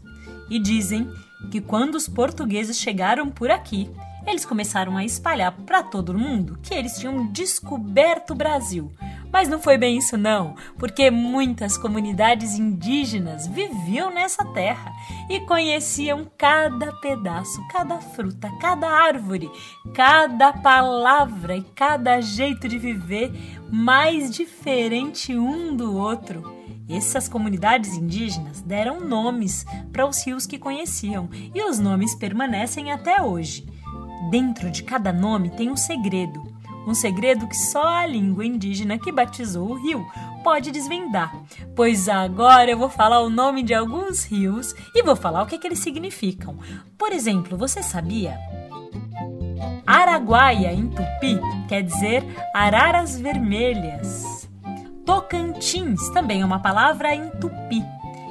E 0.50 0.60
dizem 0.60 1.10
que 1.52 1.62
quando 1.62 1.96
os 1.96 2.08
portugueses 2.08 2.80
chegaram 2.80 3.30
por 3.30 3.52
aqui, 3.52 3.90
eles 4.26 4.46
começaram 4.46 4.98
a 4.98 5.06
espalhar 5.06 5.52
para 5.52 5.84
todo 5.84 6.18
mundo 6.18 6.60
que 6.62 6.74
eles 6.74 6.98
tinham 6.98 7.28
descoberto 7.28 8.32
o 8.32 8.36
Brasil 8.36 8.92
mas 9.32 9.48
não 9.48 9.60
foi 9.60 9.78
bem 9.78 9.98
isso, 9.98 10.18
não, 10.18 10.56
porque 10.78 11.12
muitas 11.12 11.78
comunidades 11.78 12.56
indígenas 12.56 13.48
viviam 13.48 14.14
nessa 14.14 14.44
terra 14.54 14.92
e 15.30 15.40
conheciam 15.42 16.30
cada 16.38 16.92
pedaço, 16.94 17.62
cada 17.70 17.98
fruta, 18.00 18.50
cada 18.60 18.90
árvore, 18.90 19.50
cada 19.94 20.54
palavra 20.54 21.56
e 21.58 21.64
cada 21.76 22.20
jeito 22.22 22.68
de 22.68 22.78
viver 22.78 23.32
mais 23.72 24.32
diferente 24.32 25.38
um 25.38 25.76
do 25.76 25.96
outro. 25.96 26.58
Essas 26.90 27.30
comunidades 27.30 27.96
indígenas 27.96 28.62
deram 28.62 29.00
nomes 29.00 29.64
para 29.92 30.08
os 30.08 30.26
rios 30.26 30.48
que 30.48 30.58
conheciam 30.58 31.30
e 31.54 31.62
os 31.62 31.78
nomes 31.78 32.16
permanecem 32.16 32.92
até 32.92 33.22
hoje. 33.22 33.68
Dentro 34.32 34.72
de 34.72 34.84
cada 34.84 35.14
nome 35.14 35.52
tem 35.52 35.70
um 35.70 35.78
segredo 35.78 36.49
um 36.88 36.94
segredo 36.94 37.48
que 37.48 37.56
só 37.56 37.88
a 37.88 38.06
língua 38.06 38.46
indígena 38.46 38.98
que 38.98 39.12
batizou 39.12 39.70
o 39.70 39.82
rio 39.82 40.06
pode 40.44 40.72
desvendar. 40.72 41.34
Pois 41.76 42.08
agora 42.08 42.72
eu 42.72 42.78
vou 42.78 42.90
falar 42.90 43.22
o 43.22 43.30
nome 43.30 43.64
de 43.64 43.74
alguns 43.74 44.24
rios 44.24 44.74
e 44.96 45.04
vou 45.04 45.16
falar 45.16 45.44
o 45.44 45.46
que, 45.46 45.56
é 45.56 45.58
que 45.58 45.68
eles 45.68 45.80
significam. 45.80 46.58
Por 46.98 47.12
exemplo, 47.12 47.58
você 47.58 47.84
sabia? 47.84 48.38
Araguaia, 49.86 50.72
em 50.72 50.88
tupi, 50.88 51.40
quer 51.68 51.82
dizer 51.82 52.24
araras 52.54 53.20
vermelhas. 53.20 54.48
Tocantins 55.06 56.10
também 56.10 56.42
é 56.42 56.46
uma 56.46 56.60
palavra 56.60 57.14
em 57.14 57.30
tupi 57.32 57.84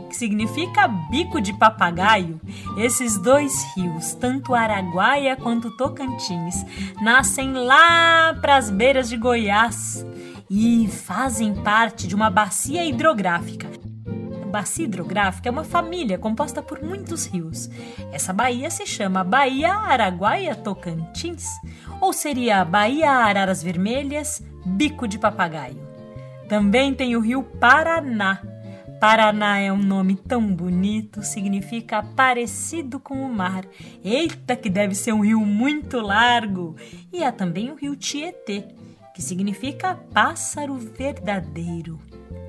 que 0.08 0.16
significa 0.16 0.88
bico 0.88 1.40
de 1.40 1.52
papagaio, 1.52 2.40
esses 2.76 3.18
dois 3.18 3.64
rios, 3.76 4.14
tanto 4.14 4.54
Araguaia 4.54 5.36
quanto 5.36 5.76
Tocantins, 5.76 6.64
nascem 7.00 7.52
lá 7.52 8.34
para 8.40 8.56
as 8.56 8.70
beiras 8.70 9.08
de 9.08 9.16
Goiás 9.16 10.04
e 10.50 10.88
fazem 10.88 11.54
parte 11.54 12.06
de 12.06 12.14
uma 12.14 12.30
bacia 12.30 12.84
hidrográfica. 12.84 13.68
A 14.42 14.46
bacia 14.46 14.86
hidrográfica 14.86 15.48
é 15.48 15.52
uma 15.52 15.64
família 15.64 16.16
composta 16.16 16.62
por 16.62 16.82
muitos 16.82 17.26
rios. 17.26 17.68
Essa 18.10 18.32
baía 18.32 18.70
se 18.70 18.86
chama 18.86 19.22
Baía 19.22 19.74
Araguaia 19.74 20.54
Tocantins, 20.54 21.46
ou 22.00 22.12
seria 22.12 22.64
Baía 22.64 23.10
Araras 23.10 23.62
Vermelhas, 23.62 24.42
Bico 24.64 25.06
de 25.06 25.18
Papagaio. 25.18 25.86
Também 26.48 26.94
tem 26.94 27.14
o 27.14 27.20
rio 27.20 27.42
Paraná, 27.42 28.40
Paraná 29.00 29.60
é 29.60 29.72
um 29.72 29.80
nome 29.80 30.16
tão 30.16 30.44
bonito, 30.52 31.22
significa 31.22 32.02
parecido 32.02 32.98
com 32.98 33.22
o 33.22 33.32
mar. 33.32 33.64
Eita, 34.04 34.56
que 34.56 34.68
deve 34.68 34.96
ser 34.96 35.12
um 35.12 35.20
rio 35.20 35.40
muito 35.40 36.00
largo! 36.00 36.74
E 37.12 37.22
há 37.22 37.30
também 37.30 37.70
o 37.70 37.76
rio 37.76 37.94
Tietê, 37.94 38.64
que 39.14 39.22
significa 39.22 39.94
pássaro 40.12 40.74
verdadeiro 40.74 42.00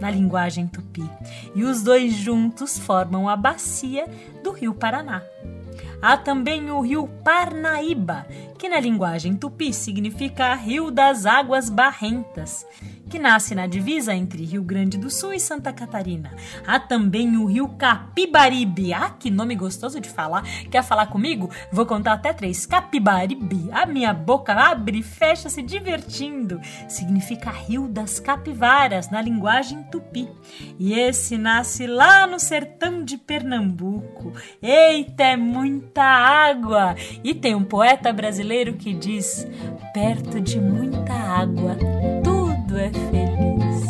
na 0.02 0.10
linguagem 0.10 0.66
tupi. 0.68 1.08
E 1.54 1.64
os 1.64 1.84
dois 1.84 2.14
juntos 2.14 2.80
formam 2.80 3.30
a 3.30 3.36
bacia 3.36 4.08
do 4.44 4.52
rio 4.52 4.74
Paraná. 4.74 5.22
Há 6.02 6.18
também 6.18 6.72
o 6.72 6.80
rio 6.80 7.08
Parnaíba, 7.24 8.26
que 8.58 8.70
na 8.70 8.80
linguagem 8.80 9.36
tupi 9.36 9.72
significa 9.72 10.56
rio 10.56 10.90
das 10.90 11.28
águas 11.28 11.70
barrentas 11.70 12.66
que 13.10 13.20
nasce 13.20 13.56
na 13.56 13.66
divisa 13.66 14.14
entre 14.14 14.46
Rio 14.46 14.62
Grande 14.62 14.98
do 14.98 15.10
Sul 15.10 15.34
e 15.34 15.40
Santa 15.40 15.74
Catarina. 15.74 16.32
Há 16.66 16.80
também 16.80 17.36
o 17.38 17.46
rio 17.46 17.68
Capibaribe. 17.70 18.94
Ah, 18.94 19.10
que 19.10 19.32
nome 19.32 19.56
gostoso 19.56 20.00
de 20.00 20.08
falar. 20.08 20.44
Quer 20.70 20.84
falar 20.84 21.08
comigo? 21.08 21.50
Vou 21.72 21.86
contar 21.86 22.14
até 22.14 22.32
três. 22.32 22.66
Capibaribe. 22.66 23.70
A 23.72 23.86
minha 23.86 24.14
boca 24.14 24.54
abre 24.54 25.00
e 25.00 25.04
fecha 25.04 25.50
se 25.50 25.64
divertindo. 25.64 26.62
Significa 26.88 27.50
rio 27.50 27.88
das 27.88 28.20
capivaras 28.20 29.10
na 29.10 29.22
linguagem 29.22 29.82
tupi. 29.84 30.30
E 30.78 30.94
esse 30.94 31.38
nasce 31.38 31.88
lá 31.88 32.28
no 32.28 32.40
sertão 32.40 33.04
de 33.04 33.18
Pernambuco. 33.18 34.34
Eita, 34.62 35.24
é 35.24 35.36
muita 35.36 36.04
água! 36.04 36.96
E 37.24 37.34
tem 37.34 37.56
um 37.56 37.64
poeta 37.64 38.14
brasileiro 38.14 38.74
que 38.74 38.94
diz: 38.94 39.48
perto 39.94 40.40
de 40.40 40.60
muita 40.60 41.14
água, 41.14 41.78
é 42.80 42.92
feliz. 42.92 43.90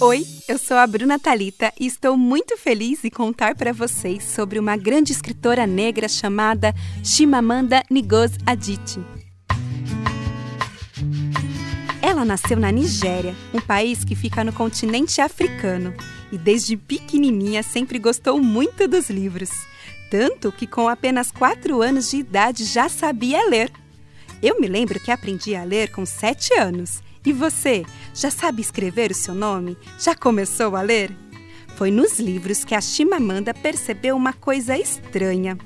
Oi, 0.00 0.26
eu 0.48 0.56
sou 0.58 0.76
a 0.76 0.86
Bruna 0.86 1.18
Talita 1.18 1.72
e 1.78 1.86
estou 1.86 2.16
muito 2.16 2.56
feliz 2.56 3.04
em 3.04 3.10
contar 3.10 3.54
para 3.54 3.72
vocês 3.72 4.24
sobre 4.24 4.58
uma 4.58 4.76
grande 4.76 5.12
escritora 5.12 5.66
negra 5.66 6.08
chamada 6.08 6.74
Chimamanda 7.04 7.82
Ngozi 7.90 8.38
Adichie. 8.46 9.04
Ela 12.00 12.24
nasceu 12.24 12.56
na 12.56 12.72
Nigéria, 12.72 13.34
um 13.52 13.60
país 13.60 14.02
que 14.02 14.14
fica 14.14 14.42
no 14.42 14.52
continente 14.52 15.20
africano 15.20 15.92
e 16.30 16.38
desde 16.38 16.76
pequenininha 16.76 17.62
sempre 17.62 17.98
gostou 17.98 18.42
muito 18.42 18.86
dos 18.86 19.10
livros. 19.10 19.50
Tanto 20.10 20.50
que 20.50 20.66
com 20.66 20.88
apenas 20.88 21.30
4 21.30 21.82
anos 21.82 22.10
de 22.10 22.18
idade 22.18 22.64
já 22.64 22.88
sabia 22.88 23.48
ler. 23.48 23.70
Eu 24.42 24.60
me 24.60 24.66
lembro 24.66 25.00
que 25.00 25.10
aprendi 25.10 25.54
a 25.54 25.64
ler 25.64 25.90
com 25.90 26.06
7 26.06 26.54
anos. 26.54 27.02
E 27.26 27.32
você, 27.32 27.84
já 28.14 28.30
sabe 28.30 28.62
escrever 28.62 29.10
o 29.10 29.14
seu 29.14 29.34
nome? 29.34 29.76
Já 29.98 30.14
começou 30.14 30.76
a 30.76 30.80
ler? 30.80 31.14
Foi 31.76 31.90
nos 31.90 32.18
livros 32.18 32.64
que 32.64 32.74
a 32.74 32.80
Chimamanda 32.80 33.52
percebeu 33.52 34.16
uma 34.16 34.32
coisa 34.32 34.78
estranha. 34.78 35.58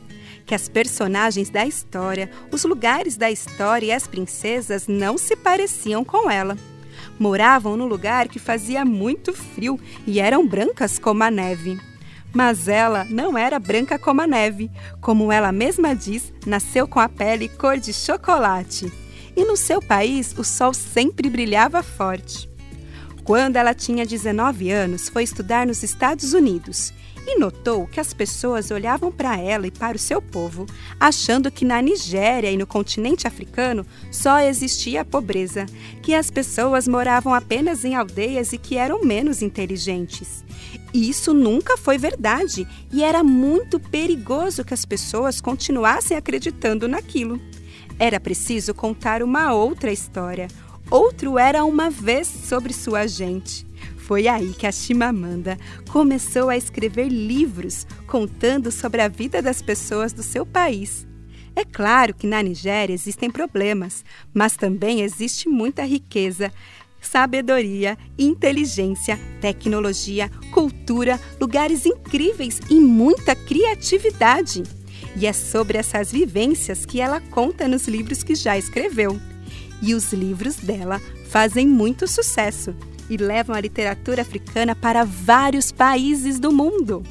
Que 0.44 0.54
as 0.54 0.68
personagens 0.68 1.50
da 1.50 1.64
história, 1.64 2.30
os 2.50 2.64
lugares 2.64 3.16
da 3.16 3.30
história 3.30 3.86
e 3.86 3.92
as 3.92 4.06
princesas 4.06 4.88
não 4.88 5.16
se 5.16 5.36
pareciam 5.36 6.04
com 6.04 6.28
ela. 6.30 6.56
Moravam 7.18 7.76
no 7.76 7.86
lugar 7.86 8.28
que 8.28 8.38
fazia 8.38 8.84
muito 8.84 9.32
frio 9.32 9.78
e 10.06 10.20
eram 10.20 10.46
brancas 10.46 10.98
como 10.98 11.22
a 11.22 11.30
neve. 11.30 11.78
Mas 12.34 12.66
ela 12.66 13.04
não 13.04 13.36
era 13.36 13.58
branca 13.58 13.98
como 13.98 14.22
a 14.22 14.26
neve. 14.26 14.70
Como 15.00 15.30
ela 15.30 15.52
mesma 15.52 15.94
diz, 15.94 16.32
nasceu 16.46 16.88
com 16.88 16.98
a 16.98 17.08
pele 17.08 17.48
cor 17.48 17.78
de 17.78 17.92
chocolate. 17.92 18.92
E 19.36 19.44
no 19.44 19.56
seu 19.56 19.80
país 19.80 20.34
o 20.36 20.44
sol 20.44 20.72
sempre 20.72 21.28
brilhava 21.28 21.82
forte. 21.82 22.50
Quando 23.24 23.56
ela 23.56 23.74
tinha 23.74 24.04
19 24.04 24.70
anos, 24.70 25.08
foi 25.08 25.22
estudar 25.22 25.66
nos 25.66 25.82
Estados 25.82 26.32
Unidos 26.32 26.92
e 27.26 27.38
notou 27.38 27.86
que 27.86 28.00
as 28.00 28.12
pessoas 28.12 28.70
olhavam 28.70 29.10
para 29.12 29.38
ela 29.38 29.66
e 29.66 29.70
para 29.70 29.96
o 29.96 30.00
seu 30.00 30.20
povo, 30.20 30.66
achando 30.98 31.50
que 31.50 31.64
na 31.64 31.80
Nigéria 31.80 32.50
e 32.50 32.56
no 32.56 32.66
continente 32.66 33.26
africano 33.26 33.86
só 34.10 34.40
existia 34.40 35.04
pobreza, 35.04 35.66
que 36.02 36.14
as 36.14 36.30
pessoas 36.30 36.88
moravam 36.88 37.34
apenas 37.34 37.84
em 37.84 37.94
aldeias 37.94 38.52
e 38.52 38.58
que 38.58 38.76
eram 38.76 39.04
menos 39.04 39.42
inteligentes. 39.42 40.44
Isso 40.92 41.32
nunca 41.32 41.76
foi 41.76 41.96
verdade 41.96 42.66
e 42.92 43.02
era 43.02 43.22
muito 43.24 43.80
perigoso 43.80 44.64
que 44.64 44.74
as 44.74 44.84
pessoas 44.84 45.40
continuassem 45.40 46.16
acreditando 46.16 46.86
naquilo. 46.86 47.40
Era 47.98 48.18
preciso 48.18 48.74
contar 48.74 49.22
uma 49.22 49.52
outra 49.52 49.92
história. 49.92 50.48
Outro 50.90 51.38
era 51.38 51.64
uma 51.64 51.88
vez 51.88 52.26
sobre 52.26 52.72
sua 52.72 53.06
gente. 53.06 53.66
Foi 54.12 54.28
aí 54.28 54.52
que 54.52 54.66
a 54.66 54.70
Chimamanda 54.70 55.56
começou 55.90 56.50
a 56.50 56.56
escrever 56.58 57.08
livros 57.08 57.86
contando 58.06 58.70
sobre 58.70 59.00
a 59.00 59.08
vida 59.08 59.40
das 59.40 59.62
pessoas 59.62 60.12
do 60.12 60.22
seu 60.22 60.44
país. 60.44 61.06
É 61.56 61.64
claro 61.64 62.12
que 62.12 62.26
na 62.26 62.42
Nigéria 62.42 62.92
existem 62.92 63.30
problemas, 63.30 64.04
mas 64.34 64.54
também 64.54 65.00
existe 65.00 65.48
muita 65.48 65.82
riqueza, 65.82 66.52
sabedoria, 67.00 67.96
inteligência, 68.18 69.18
tecnologia, 69.40 70.30
cultura, 70.52 71.18
lugares 71.40 71.86
incríveis 71.86 72.60
e 72.68 72.78
muita 72.78 73.34
criatividade. 73.34 74.62
E 75.16 75.26
é 75.26 75.32
sobre 75.32 75.78
essas 75.78 76.12
vivências 76.12 76.84
que 76.84 77.00
ela 77.00 77.18
conta 77.18 77.66
nos 77.66 77.88
livros 77.88 78.22
que 78.22 78.34
já 78.34 78.58
escreveu. 78.58 79.18
E 79.80 79.94
os 79.94 80.12
livros 80.12 80.56
dela 80.56 81.00
fazem 81.30 81.66
muito 81.66 82.06
sucesso 82.06 82.76
e 83.12 83.16
levam 83.18 83.54
a 83.54 83.60
literatura 83.60 84.22
africana 84.22 84.74
para 84.74 85.04
vários 85.04 85.70
países 85.70 86.38
do 86.38 86.50
mundo. 86.50 87.02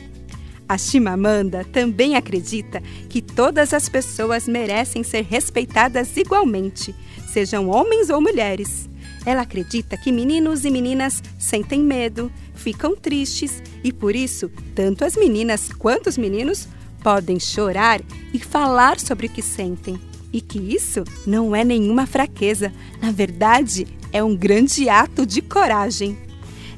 A 0.68 0.78
Chimamanda 0.78 1.64
também 1.66 2.16
acredita 2.16 2.82
que 3.08 3.22
todas 3.22 3.74
as 3.74 3.88
pessoas 3.88 4.48
merecem 4.48 5.04
ser 5.04 5.24
respeitadas 5.24 6.16
igualmente, 6.18 6.96
sejam 7.28 7.70
homens 7.70 8.10
ou 8.10 8.20
mulheres. 8.20 8.90
Ela 9.26 9.42
acredita 9.42 9.96
que 9.96 10.12
meninos 10.12 10.66
e 10.66 10.72
meninas 10.72 11.22
sentem 11.38 11.82
medo, 11.82 12.32
ficam 12.56 12.96
tristes 12.96 13.62
e 13.84 13.94
por 13.94 14.16
isso, 14.16 14.50
tanto 14.74 15.06
as 15.06 15.16
meninas 15.16 15.72
quanto 15.72 16.08
os 16.08 16.18
meninos 16.18 16.68
podem 17.04 17.40
chorar 17.40 18.02
e 18.34 18.40
falar 18.40 19.00
sobre 19.00 19.28
o 19.28 19.30
que 19.30 19.42
sentem. 19.42 20.00
E 20.34 20.40
que 20.40 20.58
isso 20.58 21.04
não 21.28 21.56
é 21.56 21.64
nenhuma 21.64 22.08
fraqueza, 22.08 22.72
na 23.02 23.12
verdade, 23.12 23.86
é 24.12 24.24
um 24.24 24.36
grande 24.36 24.90
ato 24.90 25.26
de 25.26 25.42
coragem. 25.42 26.18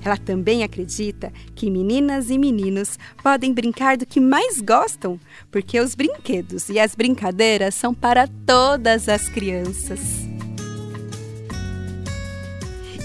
Ela 0.03 0.17
também 0.17 0.63
acredita 0.63 1.31
que 1.55 1.69
meninas 1.69 2.29
e 2.29 2.37
meninos 2.37 2.99
podem 3.23 3.53
brincar 3.53 3.95
do 3.95 4.05
que 4.05 4.19
mais 4.19 4.59
gostam, 4.59 5.17
porque 5.49 5.79
os 5.79 5.95
brinquedos 5.95 6.67
e 6.67 6.77
as 6.77 6.93
brincadeiras 6.93 7.73
são 7.73 7.93
para 7.93 8.27
todas 8.45 9.07
as 9.07 9.29
crianças. 9.29 10.01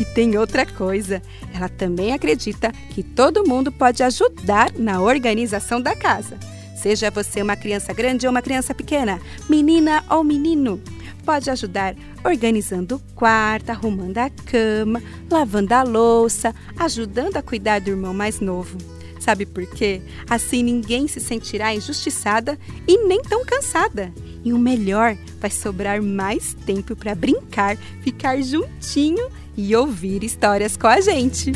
E 0.00 0.04
tem 0.04 0.36
outra 0.36 0.66
coisa. 0.66 1.22
Ela 1.54 1.68
também 1.68 2.12
acredita 2.12 2.72
que 2.90 3.02
todo 3.02 3.46
mundo 3.46 3.70
pode 3.70 4.02
ajudar 4.02 4.72
na 4.76 5.00
organização 5.00 5.80
da 5.80 5.94
casa. 5.94 6.38
Seja 6.76 7.10
você 7.10 7.42
uma 7.42 7.56
criança 7.56 7.92
grande 7.92 8.26
ou 8.26 8.30
uma 8.30 8.42
criança 8.42 8.72
pequena, 8.72 9.20
menina 9.48 10.04
ou 10.08 10.22
menino 10.22 10.80
pode 11.28 11.50
ajudar 11.50 11.94
organizando 12.24 12.96
o 12.96 13.14
quarto, 13.14 13.68
arrumando 13.68 14.16
a 14.16 14.30
cama, 14.30 15.02
lavando 15.30 15.74
a 15.74 15.82
louça, 15.82 16.54
ajudando 16.74 17.36
a 17.36 17.42
cuidar 17.42 17.82
do 17.82 17.90
irmão 17.90 18.14
mais 18.14 18.40
novo. 18.40 18.78
Sabe 19.20 19.44
por 19.44 19.66
quê? 19.66 20.00
Assim 20.30 20.62
ninguém 20.62 21.06
se 21.06 21.20
sentirá 21.20 21.74
injustiçada 21.74 22.58
e 22.86 23.06
nem 23.06 23.20
tão 23.20 23.44
cansada. 23.44 24.10
E 24.42 24.54
o 24.54 24.58
melhor, 24.58 25.18
vai 25.38 25.50
sobrar 25.50 26.02
mais 26.02 26.54
tempo 26.64 26.96
para 26.96 27.14
brincar, 27.14 27.76
ficar 28.00 28.40
juntinho 28.40 29.28
e 29.54 29.76
ouvir 29.76 30.24
histórias 30.24 30.78
com 30.78 30.86
a 30.86 30.98
gente. 30.98 31.52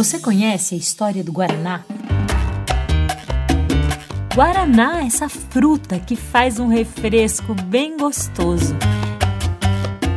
Você 0.00 0.18
conhece 0.18 0.74
a 0.74 0.78
história 0.78 1.22
do 1.22 1.30
Guaraná? 1.30 1.84
Guaraná 4.34 5.02
é 5.02 5.06
essa 5.06 5.28
fruta 5.28 5.98
que 5.98 6.16
faz 6.16 6.58
um 6.58 6.68
refresco 6.68 7.52
bem 7.66 7.98
gostoso. 7.98 8.74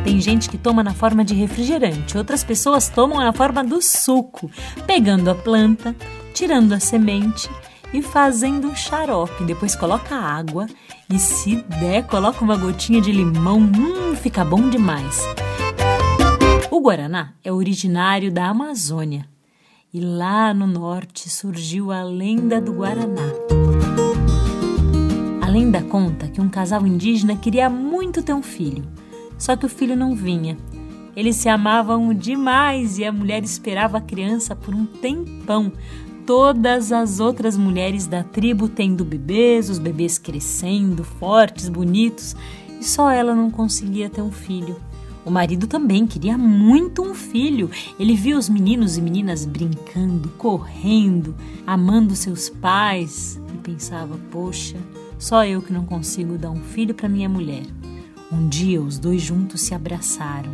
Tem 0.02 0.18
gente 0.22 0.48
que 0.48 0.56
toma 0.56 0.82
na 0.82 0.94
forma 0.94 1.22
de 1.22 1.34
refrigerante, 1.34 2.16
outras 2.16 2.42
pessoas 2.42 2.88
tomam 2.88 3.18
na 3.18 3.30
forma 3.30 3.62
do 3.62 3.82
suco, 3.82 4.50
pegando 4.86 5.30
a 5.30 5.34
planta, 5.34 5.94
tirando 6.32 6.72
a 6.72 6.80
semente 6.80 7.46
e 7.92 8.00
fazendo 8.00 8.68
um 8.68 8.74
xarope. 8.74 9.44
Depois 9.44 9.76
coloca 9.76 10.16
água 10.16 10.66
e, 11.10 11.18
se 11.18 11.56
der, 11.78 12.06
coloca 12.06 12.42
uma 12.42 12.56
gotinha 12.56 13.02
de 13.02 13.12
limão. 13.12 13.58
Hum, 13.58 14.16
fica 14.16 14.46
bom 14.46 14.70
demais. 14.70 15.22
O 16.70 16.80
Guaraná 16.80 17.34
é 17.44 17.52
originário 17.52 18.32
da 18.32 18.46
Amazônia 18.46 19.33
e 19.94 20.00
lá 20.00 20.52
no 20.52 20.66
norte 20.66 21.30
surgiu 21.30 21.92
a 21.92 22.02
lenda 22.02 22.60
do 22.60 22.72
Guaraná. 22.72 23.30
A 25.40 25.48
lenda 25.48 25.80
conta 25.82 26.26
que 26.26 26.40
um 26.40 26.48
casal 26.48 26.84
indígena 26.84 27.36
queria 27.36 27.70
muito 27.70 28.20
ter 28.20 28.34
um 28.34 28.42
filho, 28.42 28.82
só 29.38 29.54
que 29.54 29.64
o 29.64 29.68
filho 29.68 29.94
não 29.94 30.12
vinha. 30.12 30.58
Eles 31.14 31.36
se 31.36 31.48
amavam 31.48 32.12
demais 32.12 32.98
e 32.98 33.04
a 33.04 33.12
mulher 33.12 33.44
esperava 33.44 33.98
a 33.98 34.00
criança 34.00 34.56
por 34.56 34.74
um 34.74 34.84
tempão. 34.84 35.70
Todas 36.26 36.90
as 36.90 37.20
outras 37.20 37.56
mulheres 37.56 38.08
da 38.08 38.24
tribo 38.24 38.68
tendo 38.68 39.04
bebês, 39.04 39.70
os 39.70 39.78
bebês 39.78 40.18
crescendo, 40.18 41.04
fortes, 41.04 41.68
bonitos, 41.68 42.34
e 42.80 42.82
só 42.82 43.12
ela 43.12 43.32
não 43.32 43.48
conseguia 43.48 44.10
ter 44.10 44.22
um 44.22 44.32
filho. 44.32 44.74
O 45.24 45.30
marido 45.30 45.66
também 45.66 46.06
queria 46.06 46.36
muito 46.36 47.02
um 47.02 47.14
filho. 47.14 47.70
Ele 47.98 48.14
via 48.14 48.36
os 48.36 48.48
meninos 48.48 48.98
e 48.98 49.02
meninas 49.02 49.46
brincando, 49.46 50.28
correndo, 50.36 51.34
amando 51.66 52.14
seus 52.14 52.48
pais 52.48 53.40
e 53.54 53.58
pensava: 53.58 54.18
poxa, 54.30 54.76
só 55.18 55.44
eu 55.44 55.62
que 55.62 55.72
não 55.72 55.86
consigo 55.86 56.36
dar 56.36 56.50
um 56.50 56.60
filho 56.60 56.94
para 56.94 57.08
minha 57.08 57.28
mulher. 57.28 57.64
Um 58.30 58.48
dia 58.48 58.82
os 58.82 58.98
dois 58.98 59.22
juntos 59.22 59.62
se 59.62 59.74
abraçaram 59.74 60.52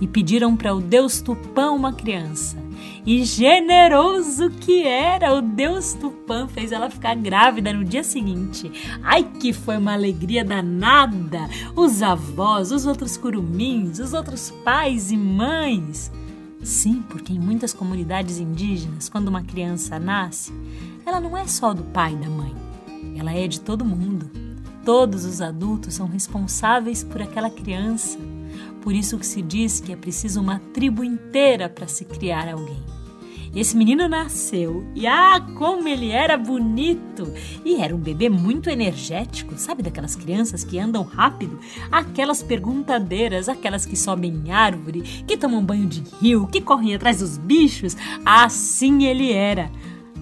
e 0.00 0.06
pediram 0.06 0.56
para 0.56 0.74
o 0.74 0.80
Deus 0.80 1.20
Tupã 1.20 1.70
uma 1.70 1.92
criança. 1.92 2.65
E 3.04 3.24
generoso 3.24 4.50
que 4.50 4.82
era, 4.82 5.32
o 5.32 5.40
Deus 5.40 5.94
Tupã 5.94 6.48
fez 6.48 6.72
ela 6.72 6.90
ficar 6.90 7.14
grávida 7.14 7.72
no 7.72 7.84
dia 7.84 8.02
seguinte. 8.02 8.70
Ai 9.02 9.22
que 9.22 9.52
foi 9.52 9.76
uma 9.76 9.92
alegria 9.92 10.44
danada! 10.44 11.48
Os 11.76 12.02
avós, 12.02 12.72
os 12.72 12.84
outros 12.84 13.16
curumins, 13.16 13.98
os 13.98 14.12
outros 14.12 14.50
pais 14.64 15.12
e 15.12 15.16
mães. 15.16 16.10
Sim, 16.62 17.02
porque 17.08 17.32
em 17.32 17.38
muitas 17.38 17.72
comunidades 17.72 18.40
indígenas, 18.40 19.08
quando 19.08 19.28
uma 19.28 19.42
criança 19.42 20.00
nasce, 20.00 20.52
ela 21.04 21.20
não 21.20 21.36
é 21.36 21.46
só 21.46 21.72
do 21.72 21.84
pai 21.84 22.12
e 22.12 22.16
da 22.16 22.28
mãe, 22.28 22.52
ela 23.16 23.32
é 23.32 23.46
de 23.46 23.60
todo 23.60 23.84
mundo. 23.84 24.28
Todos 24.84 25.24
os 25.24 25.40
adultos 25.40 25.94
são 25.94 26.06
responsáveis 26.06 27.04
por 27.04 27.22
aquela 27.22 27.50
criança. 27.50 28.18
Por 28.86 28.94
isso 28.94 29.18
que 29.18 29.26
se 29.26 29.42
diz 29.42 29.80
que 29.80 29.92
é 29.92 29.96
preciso 29.96 30.40
uma 30.40 30.60
tribo 30.72 31.02
inteira 31.02 31.68
para 31.68 31.88
se 31.88 32.04
criar 32.04 32.48
alguém. 32.48 32.78
Esse 33.52 33.76
menino 33.76 34.08
nasceu 34.08 34.86
e 34.94 35.08
ah, 35.08 35.44
como 35.58 35.88
ele 35.88 36.10
era 36.10 36.36
bonito! 36.36 37.26
E 37.64 37.82
era 37.82 37.92
um 37.92 37.98
bebê 37.98 38.28
muito 38.28 38.70
energético, 38.70 39.58
sabe 39.58 39.82
daquelas 39.82 40.14
crianças 40.14 40.62
que 40.62 40.78
andam 40.78 41.02
rápido, 41.02 41.58
aquelas 41.90 42.44
perguntadeiras, 42.44 43.48
aquelas 43.48 43.84
que 43.84 43.96
sobem 43.96 44.32
em 44.32 44.52
árvore, 44.52 45.02
que 45.26 45.36
tomam 45.36 45.64
banho 45.64 45.88
de 45.88 46.04
rio, 46.20 46.46
que 46.46 46.60
correm 46.60 46.94
atrás 46.94 47.18
dos 47.18 47.38
bichos. 47.38 47.96
Assim 48.24 49.02
ele 49.02 49.32
era. 49.32 49.68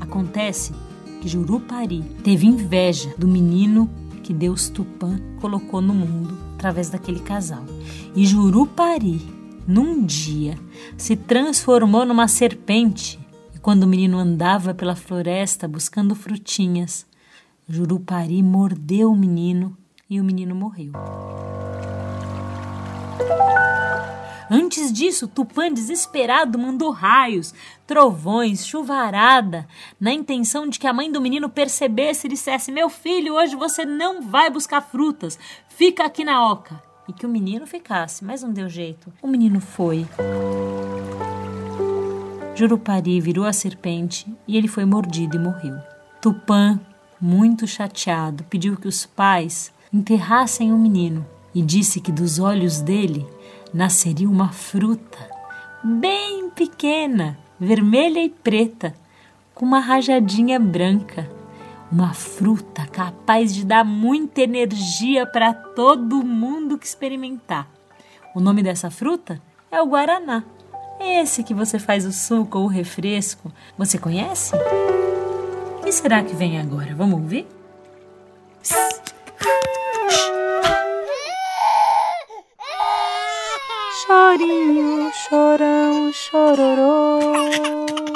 Acontece 0.00 0.72
que 1.20 1.28
Jurupari 1.28 2.02
teve 2.22 2.46
inveja 2.46 3.12
do 3.18 3.28
menino 3.28 3.90
que 4.22 4.32
Deus 4.32 4.70
Tupã 4.70 5.20
colocou 5.38 5.82
no 5.82 5.92
mundo 5.92 6.43
através 6.64 6.88
daquele 6.88 7.20
casal. 7.20 7.62
E 8.16 8.24
Jurupari, 8.24 9.20
num 9.68 10.02
dia, 10.02 10.58
se 10.96 11.14
transformou 11.14 12.06
numa 12.06 12.26
serpente. 12.26 13.18
E 13.54 13.58
quando 13.58 13.82
o 13.82 13.86
menino 13.86 14.18
andava 14.18 14.72
pela 14.72 14.96
floresta 14.96 15.68
buscando 15.68 16.14
frutinhas, 16.14 17.04
Jurupari 17.68 18.42
mordeu 18.42 19.12
o 19.12 19.16
menino 19.16 19.76
e 20.08 20.18
o 20.18 20.24
menino 20.24 20.54
morreu. 20.54 20.92
Antes 24.50 24.92
disso, 24.92 25.26
Tupã, 25.26 25.72
desesperado, 25.72 26.58
mandou 26.58 26.90
raios, 26.90 27.54
trovões, 27.86 28.66
chuvarada, 28.66 29.66
na 29.98 30.12
intenção 30.12 30.68
de 30.68 30.78
que 30.78 30.86
a 30.86 30.92
mãe 30.92 31.10
do 31.10 31.20
menino 31.20 31.48
percebesse 31.48 32.26
e 32.26 32.30
dissesse: 32.30 32.70
Meu 32.70 32.88
filho, 32.88 33.34
hoje 33.34 33.56
você 33.56 33.84
não 33.84 34.22
vai 34.22 34.50
buscar 34.50 34.80
frutas, 34.80 35.38
fica 35.76 36.04
aqui 36.04 36.24
na 36.24 36.50
oca. 36.50 36.82
E 37.06 37.12
que 37.12 37.26
o 37.26 37.28
menino 37.28 37.66
ficasse, 37.66 38.24
mas 38.24 38.42
não 38.42 38.50
deu 38.50 38.68
jeito. 38.68 39.12
O 39.20 39.28
menino 39.28 39.60
foi. 39.60 40.06
Jurupari 42.54 43.20
virou 43.20 43.44
a 43.44 43.52
serpente 43.52 44.26
e 44.48 44.56
ele 44.56 44.68
foi 44.68 44.84
mordido 44.84 45.36
e 45.36 45.40
morreu. 45.40 45.76
Tupã, 46.20 46.80
muito 47.20 47.66
chateado, 47.66 48.44
pediu 48.44 48.76
que 48.76 48.88
os 48.88 49.04
pais 49.04 49.70
enterrassem 49.92 50.72
o 50.72 50.78
menino 50.78 51.26
e 51.54 51.60
disse 51.60 52.00
que 52.00 52.10
dos 52.10 52.38
olhos 52.38 52.80
dele 52.80 53.26
nasceria 53.72 54.28
uma 54.28 54.50
fruta 54.50 55.18
bem 55.82 56.48
pequena, 56.50 57.36
vermelha 57.60 58.24
e 58.24 58.30
preta, 58.30 58.94
com 59.54 59.66
uma 59.66 59.80
rajadinha 59.80 60.58
branca. 60.58 61.30
Uma 61.94 62.12
fruta 62.12 62.84
capaz 62.88 63.54
de 63.54 63.64
dar 63.64 63.84
muita 63.84 64.40
energia 64.40 65.24
para 65.24 65.54
todo 65.54 66.24
mundo 66.24 66.76
que 66.76 66.84
experimentar. 66.84 67.70
O 68.34 68.40
nome 68.40 68.64
dessa 68.64 68.90
fruta 68.90 69.40
é 69.70 69.80
o 69.80 69.86
guaraná. 69.86 70.42
Esse 70.98 71.44
que 71.44 71.54
você 71.54 71.78
faz 71.78 72.04
o 72.04 72.10
suco 72.10 72.58
ou 72.58 72.64
o 72.64 72.68
refresco, 72.68 73.52
você 73.78 73.96
conhece? 73.96 74.56
O 74.56 75.84
que 75.84 75.92
será 75.92 76.20
que 76.24 76.34
vem 76.34 76.58
agora? 76.58 76.92
Vamos 76.96 77.20
ouvir? 77.20 77.46
Chorinho, 84.04 85.12
chorão, 85.12 86.12
chororô. 86.12 88.13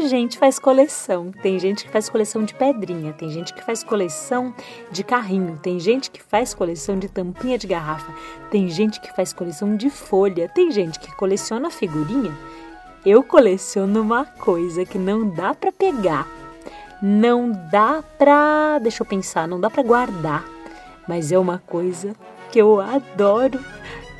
Gente 0.00 0.38
faz 0.38 0.58
coleção. 0.58 1.32
Tem 1.42 1.58
gente 1.58 1.84
que 1.84 1.90
faz 1.90 2.08
coleção 2.08 2.44
de 2.44 2.54
pedrinha, 2.54 3.12
tem 3.12 3.30
gente 3.30 3.52
que 3.52 3.62
faz 3.62 3.82
coleção 3.82 4.54
de 4.90 5.02
carrinho, 5.02 5.58
tem 5.62 5.78
gente 5.78 6.10
que 6.10 6.22
faz 6.22 6.54
coleção 6.54 6.98
de 6.98 7.08
tampinha 7.08 7.58
de 7.58 7.66
garrafa, 7.66 8.12
tem 8.50 8.68
gente 8.68 9.00
que 9.00 9.12
faz 9.14 9.32
coleção 9.32 9.76
de 9.76 9.90
folha, 9.90 10.48
tem 10.48 10.70
gente 10.70 10.98
que 11.00 11.14
coleciona 11.16 11.70
figurinha. 11.70 12.32
Eu 13.04 13.22
coleciono 13.22 14.00
uma 14.00 14.24
coisa 14.24 14.84
que 14.84 14.98
não 14.98 15.28
dá 15.28 15.52
para 15.52 15.72
pegar, 15.72 16.26
não 17.02 17.50
dá 17.70 18.02
pra, 18.16 18.78
deixa 18.78 19.02
eu 19.02 19.06
pensar, 19.06 19.48
não 19.48 19.60
dá 19.60 19.68
para 19.68 19.82
guardar, 19.82 20.44
mas 21.06 21.32
é 21.32 21.38
uma 21.38 21.58
coisa 21.58 22.14
que 22.50 22.60
eu 22.60 22.80
adoro. 22.80 23.58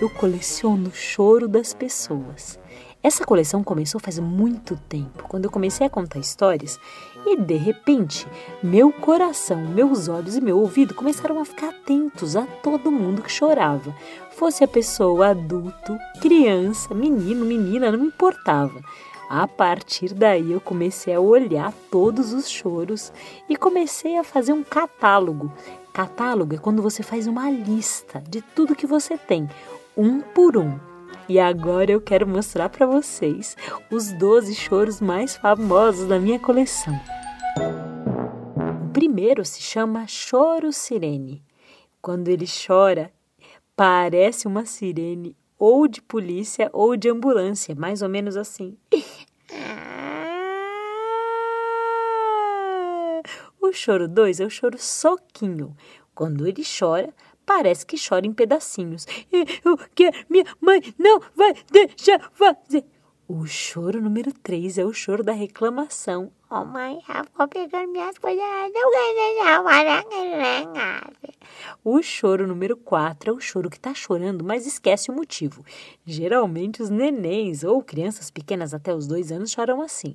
Eu 0.00 0.10
coleciono 0.10 0.88
o 0.88 0.94
choro 0.94 1.48
das 1.48 1.72
pessoas. 1.72 2.58
Essa 3.00 3.24
coleção 3.24 3.62
começou 3.62 4.00
faz 4.00 4.18
muito 4.18 4.76
tempo, 4.88 5.22
quando 5.28 5.44
eu 5.44 5.50
comecei 5.52 5.86
a 5.86 5.90
contar 5.90 6.18
histórias, 6.18 6.80
e 7.24 7.36
de 7.36 7.54
repente, 7.54 8.26
meu 8.60 8.92
coração, 8.92 9.64
meus 9.68 10.08
olhos 10.08 10.36
e 10.36 10.40
meu 10.40 10.58
ouvido 10.58 10.94
começaram 10.94 11.38
a 11.38 11.44
ficar 11.44 11.68
atentos 11.68 12.34
a 12.34 12.44
todo 12.44 12.90
mundo 12.90 13.22
que 13.22 13.30
chorava. 13.30 13.94
Fosse 14.32 14.64
a 14.64 14.68
pessoa 14.68 15.28
adulto, 15.28 15.96
criança, 16.20 16.92
menino, 16.92 17.44
menina, 17.44 17.92
não 17.92 18.04
importava. 18.04 18.82
A 19.30 19.46
partir 19.46 20.12
daí 20.12 20.50
eu 20.50 20.60
comecei 20.60 21.14
a 21.14 21.20
olhar 21.20 21.72
todos 21.92 22.32
os 22.32 22.48
choros 22.48 23.12
e 23.48 23.54
comecei 23.56 24.16
a 24.16 24.24
fazer 24.24 24.52
um 24.52 24.64
catálogo. 24.64 25.52
Catálogo 25.92 26.56
é 26.56 26.58
quando 26.58 26.82
você 26.82 27.04
faz 27.04 27.28
uma 27.28 27.48
lista 27.48 28.20
de 28.28 28.42
tudo 28.42 28.74
que 28.74 28.86
você 28.86 29.16
tem, 29.16 29.48
um 29.96 30.20
por 30.20 30.56
um. 30.56 30.87
E 31.28 31.38
agora 31.38 31.92
eu 31.92 32.00
quero 32.00 32.26
mostrar 32.26 32.70
para 32.70 32.86
vocês 32.86 33.54
os 33.90 34.12
12 34.12 34.54
choros 34.54 34.98
mais 34.98 35.36
famosos 35.36 36.08
da 36.08 36.18
minha 36.18 36.38
coleção. 36.38 36.94
O 38.86 38.92
primeiro 38.94 39.44
se 39.44 39.60
chama 39.60 40.06
Choro 40.06 40.72
Sirene. 40.72 41.44
Quando 42.00 42.28
ele 42.28 42.46
chora, 42.46 43.12
parece 43.76 44.46
uma 44.46 44.64
sirene 44.64 45.36
ou 45.58 45.86
de 45.86 46.00
polícia 46.00 46.70
ou 46.72 46.96
de 46.96 47.10
ambulância, 47.10 47.74
mais 47.74 48.00
ou 48.00 48.08
menos 48.08 48.36
assim. 48.36 48.78
O 53.60 53.72
choro 53.72 54.08
2 54.08 54.40
é 54.40 54.46
o 54.46 54.50
choro 54.50 54.78
soquinho. 54.78 55.76
Quando 56.14 56.46
ele 56.46 56.62
chora, 56.64 57.12
parece 57.48 57.86
que 57.86 57.96
chora 57.98 58.26
em 58.26 58.32
pedacinhos. 58.32 59.06
Eu 59.64 59.78
quero, 59.94 60.14
minha 60.28 60.44
mãe 60.60 60.82
não 60.98 61.18
vai 61.34 61.54
deixar 61.72 62.30
fazer. 62.34 62.84
O 63.26 63.46
choro 63.46 64.02
número 64.02 64.32
3 64.32 64.78
é 64.78 64.84
o 64.84 64.92
choro 64.92 65.22
da 65.22 65.32
reclamação. 65.32 66.30
Oh, 66.50 66.64
mãe, 66.64 66.98
eu 67.08 67.24
vou 67.36 67.48
pegar 67.48 67.86
minhas 67.86 68.16
coisas, 68.18 68.42
não 68.42 68.90
ganho, 68.90 69.18
O 71.84 72.02
choro 72.02 72.46
número 72.46 72.76
4 72.76 73.30
é 73.30 73.32
o 73.32 73.40
choro 73.40 73.70
que 73.70 73.76
está 73.76 73.94
chorando, 73.94 74.44
mas 74.44 74.66
esquece 74.66 75.10
o 75.10 75.14
motivo. 75.14 75.64
Geralmente 76.04 76.82
os 76.82 76.90
nenéns 76.90 77.64
ou 77.64 77.82
crianças 77.82 78.30
pequenas 78.30 78.74
até 78.74 78.94
os 78.94 79.06
dois 79.06 79.32
anos 79.32 79.50
choram 79.50 79.82
assim. 79.82 80.14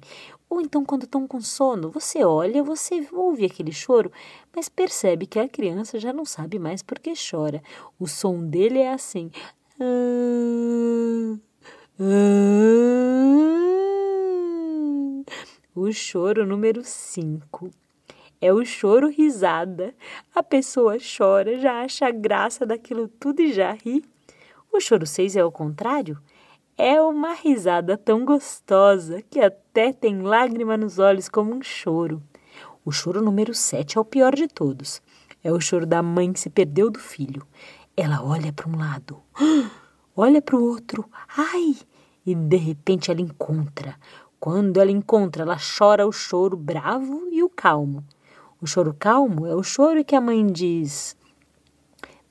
Ou 0.49 0.61
então, 0.61 0.85
quando 0.85 1.03
estão 1.03 1.27
com 1.27 1.41
sono, 1.41 1.89
você 1.89 2.23
olha, 2.23 2.63
você 2.63 3.07
ouve 3.11 3.45
aquele 3.45 3.71
choro, 3.71 4.11
mas 4.55 4.69
percebe 4.69 5.25
que 5.25 5.39
a 5.39 5.49
criança 5.49 5.99
já 5.99 6.13
não 6.13 6.25
sabe 6.25 6.59
mais 6.59 6.83
por 6.83 6.99
que 6.99 7.13
chora. 7.15 7.61
O 7.99 8.07
som 8.07 8.43
dele 8.43 8.79
é 8.79 8.93
assim. 8.93 9.31
O 15.75 15.91
choro 15.91 16.45
número 16.45 16.83
5 16.83 17.82
é 18.45 18.51
o 18.51 18.65
choro 18.65 19.07
risada. 19.07 19.95
A 20.35 20.43
pessoa 20.43 20.97
chora, 20.99 21.57
já 21.57 21.81
acha 21.81 22.11
graça 22.11 22.65
daquilo 22.65 23.07
tudo 23.07 23.41
e 23.41 23.53
já 23.53 23.71
ri. 23.71 24.03
O 24.69 24.81
choro 24.81 25.07
6 25.07 25.37
é 25.37 25.45
o 25.45 25.51
contrário. 25.51 26.19
É 26.77 27.01
uma 27.01 27.33
risada 27.33 27.97
tão 27.97 28.25
gostosa 28.25 29.21
que 29.21 29.39
até 29.39 29.93
tem 29.93 30.21
lágrima 30.21 30.75
nos 30.75 30.99
olhos 30.99 31.29
como 31.29 31.55
um 31.55 31.63
choro. 31.63 32.21
O 32.83 32.91
choro 32.91 33.21
número 33.21 33.53
7 33.53 33.97
é 33.97 34.01
o 34.01 34.05
pior 34.05 34.35
de 34.35 34.49
todos. 34.49 35.01
É 35.41 35.49
o 35.49 35.61
choro 35.61 35.85
da 35.85 36.03
mãe 36.03 36.33
que 36.33 36.39
se 36.41 36.49
perdeu 36.49 36.89
do 36.89 36.99
filho. 36.99 37.47
Ela 37.95 38.21
olha 38.21 38.51
para 38.51 38.67
um 38.67 38.77
lado, 38.77 39.21
olha 40.17 40.41
para 40.41 40.57
o 40.57 40.63
outro, 40.63 41.09
ai! 41.37 41.77
E 42.25 42.35
de 42.35 42.57
repente 42.57 43.09
ela 43.09 43.21
encontra 43.21 43.95
quando 44.43 44.81
ela 44.81 44.91
encontra, 44.91 45.43
ela 45.43 45.55
chora 45.57 46.05
o 46.05 46.11
choro 46.11 46.57
bravo 46.57 47.29
e 47.31 47.41
o 47.41 47.49
calmo. 47.49 48.03
O 48.63 48.65
choro 48.65 48.95
calmo 48.97 49.45
é 49.45 49.53
o 49.53 49.61
choro 49.61 50.05
que 50.05 50.15
a 50.15 50.21
mãe 50.21 50.47
diz: 50.47 51.17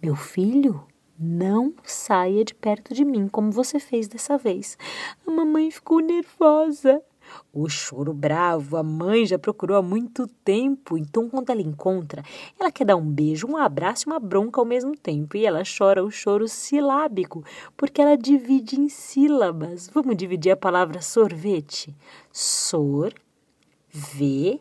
Meu 0.03 0.17
filho, 0.17 0.83
não 1.19 1.75
saia 1.85 2.43
de 2.43 2.55
perto 2.55 2.95
de 2.95 3.05
mim 3.05 3.29
como 3.29 3.51
você 3.51 3.79
fez 3.79 4.09
dessa 4.09 4.39
vez. 4.39 4.79
A 5.27 5.31
mamãe 5.31 5.71
ficou 5.71 6.01
nervosa. 6.01 7.03
O 7.53 7.69
choro 7.69 8.15
bravo, 8.15 8.79
a 8.79 8.83
mãe 8.83 9.27
já 9.27 9.39
procurou 9.39 9.77
há 9.77 9.83
muito 9.83 10.27
tempo, 10.27 10.97
então 10.97 11.29
quando 11.29 11.51
ela 11.51 11.61
encontra, 11.61 12.23
ela 12.59 12.73
quer 12.73 12.87
dar 12.87 12.97
um 12.97 13.05
beijo, 13.05 13.47
um 13.47 13.59
abraço 13.59 14.09
e 14.09 14.11
uma 14.11 14.19
bronca 14.19 14.59
ao 14.59 14.65
mesmo 14.65 14.97
tempo. 14.97 15.37
E 15.37 15.45
ela 15.45 15.63
chora 15.65 16.03
o 16.03 16.11
choro 16.11 16.49
silábico, 16.49 17.45
porque 17.77 18.01
ela 18.01 18.17
divide 18.17 18.81
em 18.81 18.89
sílabas. 18.89 19.91
Vamos 19.93 20.17
dividir 20.17 20.53
a 20.53 20.57
palavra 20.57 21.03
sorvete? 21.03 21.95
Sor, 22.33 23.13
v, 23.91 24.59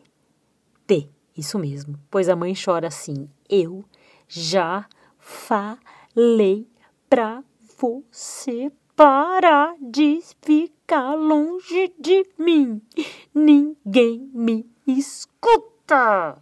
t. 0.85 1.07
Isso 1.37 1.57
mesmo. 1.57 1.99
Pois 2.09 2.29
a 2.29 2.35
mãe 2.35 2.53
chora 2.53 2.87
assim: 2.87 3.29
Eu 3.49 3.85
já 4.27 4.85
falei 5.17 6.67
pra 7.09 7.43
você 7.77 8.71
parar 8.95 9.75
de 9.81 10.21
ficar 10.41 11.15
longe 11.15 11.93
de 11.99 12.25
mim. 12.37 12.81
Ninguém 13.33 14.29
me 14.33 14.69
escuta. 14.85 16.41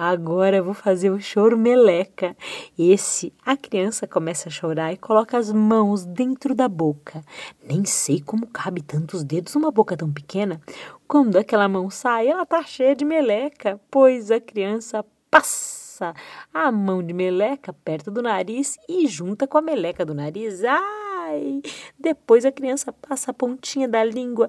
Agora 0.00 0.62
vou 0.62 0.74
fazer 0.74 1.10
o 1.10 1.20
choro 1.20 1.58
meleca. 1.58 2.36
Esse, 2.78 3.34
a 3.44 3.56
criança 3.56 4.06
começa 4.06 4.48
a 4.48 4.52
chorar 4.52 4.92
e 4.92 4.96
coloca 4.96 5.36
as 5.36 5.50
mãos 5.50 6.06
dentro 6.06 6.54
da 6.54 6.68
boca. 6.68 7.20
Nem 7.68 7.84
sei 7.84 8.20
como 8.20 8.46
cabe 8.46 8.80
tantos 8.80 9.24
dedos 9.24 9.56
numa 9.56 9.72
boca 9.72 9.96
tão 9.96 10.12
pequena. 10.12 10.60
Quando 11.08 11.36
aquela 11.36 11.68
mão 11.68 11.90
sai, 11.90 12.28
ela 12.28 12.46
tá 12.46 12.62
cheia 12.62 12.94
de 12.94 13.04
meleca, 13.04 13.80
pois 13.90 14.30
a 14.30 14.40
criança 14.40 15.04
passa 15.28 16.14
a 16.54 16.70
mão 16.70 17.02
de 17.02 17.12
meleca 17.12 17.72
perto 17.72 18.08
do 18.08 18.22
nariz 18.22 18.76
e 18.88 19.04
junta 19.08 19.48
com 19.48 19.58
a 19.58 19.62
meleca 19.62 20.06
do 20.06 20.14
nariz. 20.14 20.62
Ai! 20.62 21.60
Depois 21.98 22.44
a 22.44 22.52
criança 22.52 22.92
passa 22.92 23.32
a 23.32 23.34
pontinha 23.34 23.88
da 23.88 24.04
língua 24.04 24.48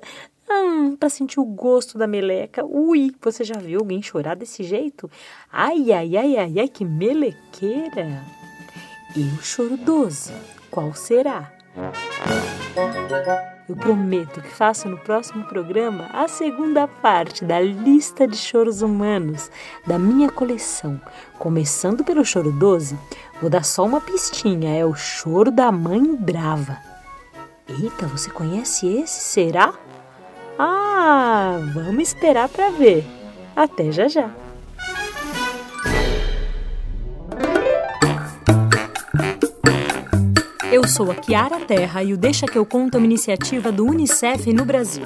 hum, 0.49 0.95
para 0.95 1.09
sentir 1.09 1.39
o 1.39 1.45
gosto 1.45 1.97
da 1.97 2.07
meleca. 2.07 2.65
Ui, 2.65 3.13
você 3.21 3.43
já 3.43 3.57
viu 3.57 3.79
alguém 3.79 4.01
chorar 4.01 4.35
desse 4.35 4.63
jeito? 4.63 5.09
Ai, 5.51 5.91
ai, 5.91 6.17
ai, 6.17 6.37
ai, 6.37 6.59
ai, 6.59 6.67
que 6.67 6.83
melequeira! 6.83 8.23
E 9.15 9.21
o 9.21 9.41
choro 9.41 9.75
12, 9.75 10.33
qual 10.69 10.93
será? 10.93 11.51
Eu 13.67 13.75
prometo 13.75 14.41
que 14.41 14.49
faço 14.49 14.89
no 14.89 14.97
próximo 14.97 15.45
programa 15.45 16.09
a 16.11 16.27
segunda 16.27 16.87
parte 16.87 17.45
da 17.45 17.59
lista 17.59 18.27
de 18.27 18.35
choros 18.35 18.81
humanos 18.81 19.51
da 19.85 19.99
minha 19.99 20.29
coleção. 20.31 20.99
Começando 21.37 22.03
pelo 22.03 22.25
choro 22.25 22.51
12, 22.51 22.97
vou 23.39 23.49
dar 23.49 23.63
só 23.63 23.85
uma 23.85 24.01
pistinha: 24.01 24.75
é 24.75 24.83
o 24.83 24.95
choro 24.95 25.51
da 25.51 25.71
mãe 25.71 26.15
brava. 26.15 26.77
Eita, 27.67 28.07
você 28.07 28.31
conhece 28.31 28.87
esse? 28.87 29.21
Será? 29.21 29.73
Ah, 31.01 31.57
vamos 31.73 32.09
esperar 32.09 32.49
para 32.49 32.71
ver. 32.71 33.05
Até 33.55 33.89
já 33.89 34.09
já. 34.09 34.29
Eu 40.69 40.85
sou 40.85 41.09
a 41.09 41.15
Kiara 41.15 41.61
Terra 41.61 42.03
e 42.03 42.13
o 42.13 42.17
Deixa 42.17 42.45
que 42.45 42.57
eu 42.57 42.65
conto 42.65 42.95
é 42.95 42.97
uma 42.97 43.05
iniciativa 43.05 43.71
do 43.71 43.85
UNICEF 43.85 44.51
no 44.51 44.65
Brasil. 44.65 45.05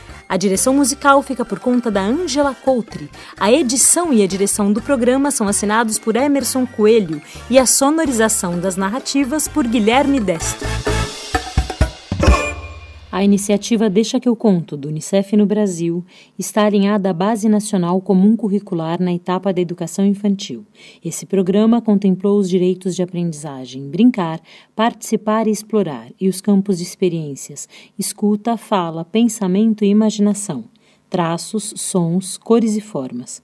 A 0.31 0.37
direção 0.37 0.73
musical 0.73 1.21
fica 1.21 1.43
por 1.43 1.59
conta 1.59 1.91
da 1.91 1.99
Angela 1.99 2.55
Coutre. 2.55 3.11
A 3.37 3.51
edição 3.51 4.13
e 4.13 4.23
a 4.23 4.27
direção 4.27 4.71
do 4.71 4.81
programa 4.81 5.29
são 5.29 5.45
assinados 5.45 5.99
por 5.99 6.15
Emerson 6.15 6.65
Coelho 6.65 7.21
e 7.49 7.59
a 7.59 7.65
sonorização 7.65 8.57
das 8.57 8.77
narrativas 8.77 9.49
por 9.49 9.67
Guilherme 9.67 10.21
Destro. 10.21 10.90
A 13.11 13.25
iniciativa 13.25 13.89
Deixa 13.89 14.21
que 14.21 14.29
eu 14.29 14.37
conto, 14.37 14.77
do 14.77 14.87
Unicef 14.87 15.35
no 15.35 15.45
Brasil, 15.45 16.01
está 16.39 16.65
alinhada 16.65 17.09
à 17.09 17.13
Base 17.13 17.49
Nacional 17.49 17.99
Comum 17.99 18.37
Curricular 18.37 19.01
na 19.01 19.13
etapa 19.13 19.51
da 19.51 19.59
educação 19.59 20.05
infantil. 20.05 20.65
Esse 21.03 21.25
programa 21.25 21.81
contemplou 21.81 22.39
os 22.39 22.49
direitos 22.49 22.95
de 22.95 23.03
aprendizagem, 23.03 23.89
brincar, 23.89 24.39
participar 24.73 25.45
e 25.45 25.51
explorar, 25.51 26.07
e 26.21 26.29
os 26.29 26.39
campos 26.39 26.77
de 26.77 26.83
experiências, 26.83 27.67
escuta, 27.99 28.55
fala, 28.55 29.03
pensamento 29.03 29.83
e 29.83 29.89
imaginação, 29.89 30.63
traços, 31.09 31.73
sons, 31.75 32.37
cores 32.37 32.77
e 32.77 32.81
formas 32.81 33.43